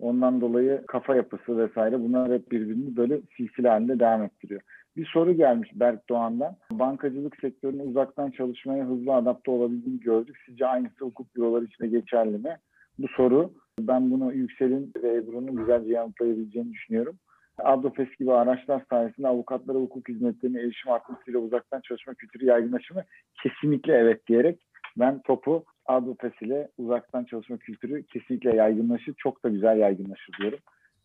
[0.00, 4.60] Ondan dolayı kafa yapısı vesaire bunlar hep birbirini böyle silsile halinde devam ettiriyor.
[4.96, 6.56] Bir soru gelmiş Berk Doğan'dan.
[6.70, 10.36] Bankacılık sektörüne uzaktan çalışmaya hızlı adapte olabildiğini gördük.
[10.46, 12.56] Sizce aynısı hukuk büroları için de geçerli mi?
[12.98, 17.18] Bu soru ben bunu Yüksel'in ve Ebru'nun güzelce yanıtlayabileceğini düşünüyorum.
[17.58, 23.02] Adofes gibi araçlar sayesinde avukatlara hukuk hizmetlerine erişim artmasıyla uzaktan çalışma kültürü yaygınlaşır mı?
[23.42, 24.60] Kesinlikle evet diyerek
[24.96, 29.14] ben topu Adofes ile uzaktan çalışma kültürü kesinlikle yaygınlaşır.
[29.14, 30.58] Çok da güzel yaygınlaşır diyorum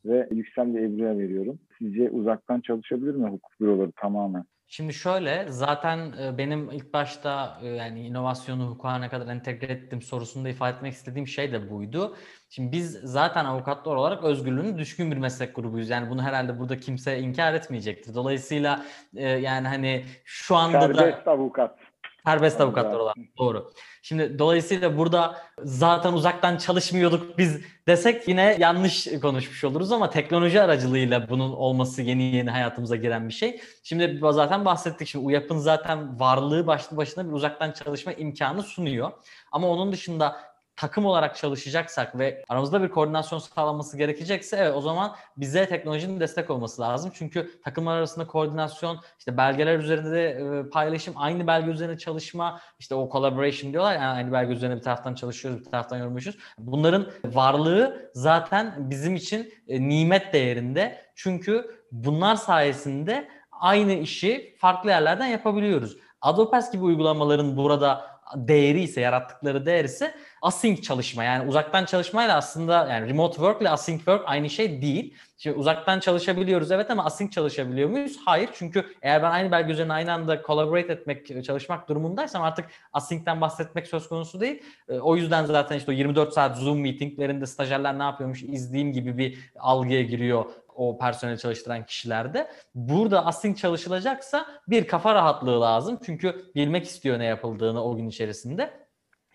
[0.06, 1.60] ve Yüksel ve Ebru'ya veriyorum.
[1.80, 4.46] Sizce uzaktan çalışabilir mi hukuk büroları tamamen?
[4.68, 10.02] Şimdi şöyle zaten e, benim ilk başta e, yani inovasyonu hukuka ne kadar entegre ettim
[10.02, 12.16] sorusunda ifade etmek istediğim şey de buydu.
[12.50, 15.90] Şimdi biz zaten avukatlar olarak özgürlüğüne düşkün bir meslek grubuyuz.
[15.90, 18.16] Yani bunu herhalde burada kimse inkar etmeyecektir.
[18.16, 18.84] Dolayısıyla
[19.16, 21.80] e, yani hani şu anda da Serbest avukat.
[22.26, 23.72] Serbest avukatlar olarak doğru.
[24.02, 31.30] Şimdi dolayısıyla burada zaten uzaktan çalışmıyorduk biz desek yine yanlış konuşmuş oluruz ama teknoloji aracılığıyla
[31.30, 33.62] bunun olması yeni yeni hayatımıza giren bir şey.
[33.84, 39.12] Şimdi zaten bahsettik şimdi UYAP'ın zaten varlığı başlı başına bir uzaktan çalışma imkanı sunuyor.
[39.52, 45.16] Ama onun dışında takım olarak çalışacaksak ve aramızda bir koordinasyon sağlanması gerekecekse evet o zaman
[45.38, 47.12] bize teknolojinin destek olması lazım.
[47.14, 52.96] Çünkü takımlar arasında koordinasyon, işte belgeler üzerinde de e, paylaşım, aynı belge üzerine çalışma, işte
[52.96, 56.38] o collaboration diyorlar yani aynı belge üzerine bir taraftan çalışıyoruz, bir taraftan yorumluyoruz.
[56.58, 61.04] Bunların varlığı zaten bizim için e, nimet değerinde.
[61.16, 65.98] Çünkü bunlar sayesinde aynı işi farklı yerlerden yapabiliyoruz.
[66.22, 72.88] Adopass gibi uygulamaların burada değeri ise, yarattıkları değer ise async çalışma yani uzaktan çalışmayla aslında
[72.88, 75.14] yani remote work ile async work aynı şey değil.
[75.38, 78.18] Şimdi uzaktan çalışabiliyoruz evet ama async çalışabiliyor muyuz?
[78.26, 83.42] Hayır çünkü eğer ben aynı belge üzerine aynı anda collaborate etmek, çalışmak durumundaysam artık async'ten
[83.42, 84.64] bahsetmek söz konusu değil.
[84.90, 89.18] E, O yüzden zaten işte o 24 saat Zoom meetinglerinde stajyerler ne yapıyormuş izleyeyim gibi
[89.18, 90.46] bir algıya giriyor
[90.76, 92.48] o personeli çalıştıran kişilerde.
[92.76, 96.00] Burada async çalışılacaksa bir kafa rahatlığı lazım.
[96.06, 98.83] Çünkü bilmek istiyor ne yapıldığını o gün içerisinde.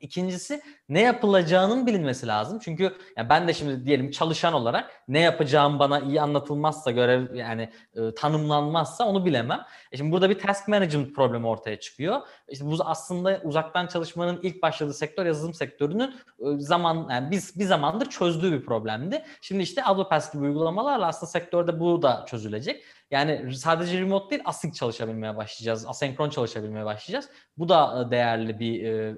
[0.00, 2.58] İkincisi ne yapılacağının bilinmesi lazım.
[2.62, 7.70] Çünkü yani ben de şimdi diyelim çalışan olarak ne yapacağım bana iyi anlatılmazsa görev yani
[7.94, 9.60] e, tanımlanmazsa onu bilemem.
[9.92, 12.20] E şimdi burada bir task management problemi ortaya çıkıyor.
[12.48, 17.64] İşte bu aslında uzaktan çalışmanın ilk başladığı sektör yazılım sektörünün e, zaman yani biz bir
[17.64, 19.24] zamandır çözdüğü bir problemdi.
[19.40, 22.84] Şimdi işte AdWords gibi uygulamalarla aslında sektörde bu da çözülecek.
[23.10, 25.86] Yani sadece remote değil async çalışabilmeye başlayacağız.
[25.86, 27.28] Asenkron çalışabilmeye başlayacağız.
[27.58, 29.14] Bu da e, değerli bir e,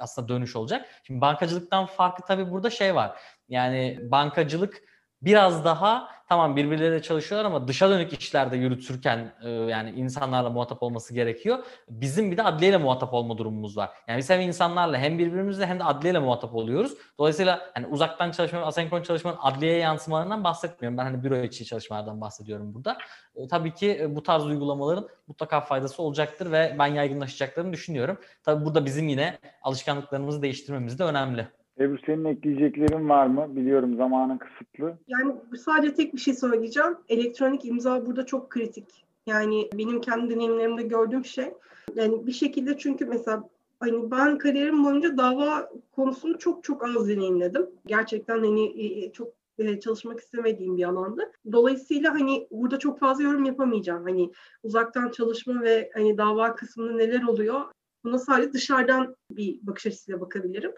[0.00, 0.86] aslında dönüş olacak.
[1.02, 3.20] Şimdi bankacılıktan farkı tabii burada şey var.
[3.48, 4.82] Yani bankacılık
[5.22, 11.14] biraz daha tamam birbirleriyle çalışıyorlar ama dışa dönük işlerde yürütürken e, yani insanlarla muhatap olması
[11.14, 11.58] gerekiyor.
[11.88, 13.90] Bizim bir de adliyeyle muhatap olma durumumuz var.
[14.08, 16.92] Yani biz hem insanlarla hem birbirimizle hem de adliyeyle muhatap oluyoruz.
[17.18, 20.98] Dolayısıyla hani uzaktan çalışma, asenkron çalışmanın adliyeye yansımalarından bahsetmiyorum.
[20.98, 22.98] Ben hani büro içi çalışmalardan bahsediyorum burada.
[23.36, 28.18] E, tabii ki e, bu tarz uygulamaların mutlaka faydası olacaktır ve ben yaygınlaşacaklarını düşünüyorum.
[28.42, 31.48] Tabii burada bizim yine alışkanlıklarımızı değiştirmemiz de önemli.
[31.80, 33.56] Ebru senin ekleyeceklerin var mı?
[33.56, 34.98] Biliyorum zamanın kısıtlı.
[35.08, 35.34] Yani
[35.64, 36.96] sadece tek bir şey söyleyeceğim.
[37.08, 39.04] Elektronik imza burada çok kritik.
[39.26, 41.52] Yani benim kendi deneyimlerimde gördüğüm şey.
[41.94, 43.48] Yani bir şekilde çünkü mesela
[43.80, 47.66] hani ben kariyerim boyunca dava konusunu çok çok az deneyimledim.
[47.86, 51.32] Gerçekten hani e, çok e, çalışmak istemediğim bir alandı.
[51.52, 54.04] Dolayısıyla hani burada çok fazla yorum yapamayacağım.
[54.04, 54.30] Hani
[54.62, 57.60] uzaktan çalışma ve hani dava kısmında neler oluyor?
[58.04, 60.72] Buna sadece dışarıdan bir bakış açısıyla bakabilirim.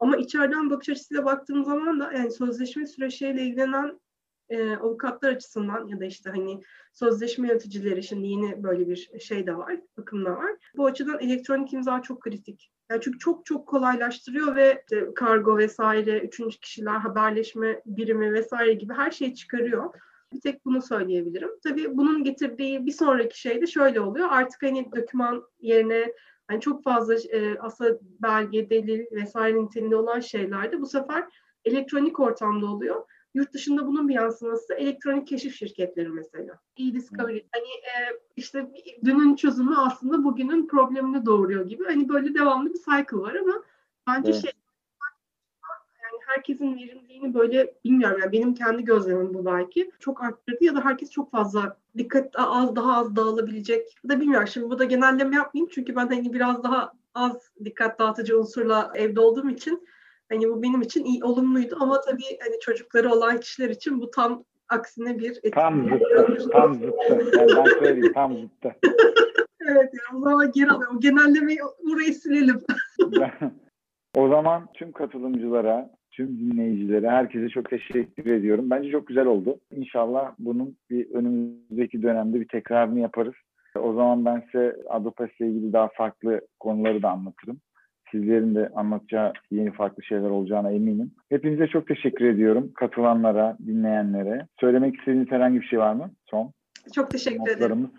[0.00, 4.00] Ama içeriden bakış açısıyla baktığım zaman da yani sözleşme süreçleriyle ilgilenen
[4.48, 6.62] e, avukatlar açısından ya da işte hani
[6.92, 10.50] sözleşme yöneticileri şimdi yeni böyle bir şey de var, bakım da var.
[10.76, 12.70] Bu açıdan elektronik imza çok kritik.
[12.90, 18.92] Yani çünkü çok çok kolaylaştırıyor ve işte kargo vesaire, üçüncü kişiler, haberleşme birimi vesaire gibi
[18.92, 19.94] her şeyi çıkarıyor.
[20.32, 21.50] Bir tek bunu söyleyebilirim.
[21.62, 24.28] Tabii bunun getirdiği bir sonraki şey de şöyle oluyor.
[24.30, 26.12] Artık hani doküman yerine
[26.50, 31.24] yani çok fazla e, aslında belge, delil vesaire niteliğinde olan şeylerde bu sefer
[31.64, 33.04] elektronik ortamda oluyor.
[33.34, 36.58] Yurt dışında bunun bir yansıması elektronik keşif şirketleri mesela.
[36.76, 37.42] E-Discovery.
[37.52, 38.70] Hani e, işte
[39.04, 41.84] dünün çözümü aslında bugünün problemini doğuruyor gibi.
[41.84, 43.62] Hani böyle devamlı bir cycle var ama
[44.06, 44.42] bence Evet.
[44.42, 44.52] şey
[46.34, 51.10] herkesin verimliliğini böyle bilmiyorum yani benim kendi gözlemim bu belki çok arttırdı ya da herkes
[51.10, 55.96] çok fazla dikkat az daha az dağılabilecek da bilmiyorum şimdi bu da genelleme yapmayayım çünkü
[55.96, 59.86] ben hani biraz daha az dikkat dağıtıcı unsurla evde olduğum için
[60.28, 64.44] hani bu benim için iyi olumluydu ama tabii hani çocukları olan kişiler için bu tam
[64.68, 65.50] aksine bir etki.
[65.50, 66.50] Tam zıttı.
[66.52, 66.92] Tam zıttı.
[67.38, 68.76] Yani ben söyleyeyim tam zıttı.
[69.60, 71.00] Evet ya o zaman geri alıyorum.
[71.00, 72.60] Genellemeyi burayı silelim.
[74.16, 75.90] O zaman tüm katılımcılara,
[76.20, 78.70] tüm dinleyicilere, herkese çok teşekkür ediyorum.
[78.70, 79.58] Bence çok güzel oldu.
[79.70, 83.34] İnşallah bunun bir önümüzdeki dönemde bir tekrarını yaparız.
[83.78, 87.60] O zaman ben size Adopes ile ilgili daha farklı konuları da anlatırım.
[88.10, 91.10] Sizlerin de anlatacağı yeni farklı şeyler olacağına eminim.
[91.28, 92.72] Hepinize çok teşekkür ediyorum.
[92.74, 94.46] Katılanlara, dinleyenlere.
[94.60, 96.10] Söylemek istediğiniz herhangi bir şey var mı?
[96.30, 96.52] Son
[96.94, 97.90] Çok teşekkür ederim.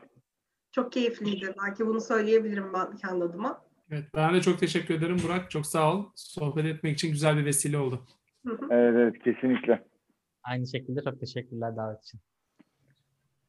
[0.72, 1.54] Çok keyifliydi.
[1.68, 3.62] Belki bunu söyleyebilirim ben kendi adıma.
[3.92, 5.52] Evet, ben de çok teşekkür ederim Burak.
[5.52, 6.06] Çok sağ ol.
[6.16, 8.06] Sohbet etmek için güzel bir vesile oldu.
[8.48, 8.68] Hı hı.
[8.72, 9.84] Evet, evet kesinlikle.
[10.44, 12.20] Aynı şekilde çok teşekkürler davet için.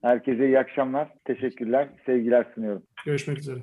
[0.02, 1.14] Herkese iyi akşamlar.
[1.24, 1.89] Teşekkürler.
[2.06, 2.82] Sevgiler sunuyorum.
[3.06, 3.60] Görüşmek üzere.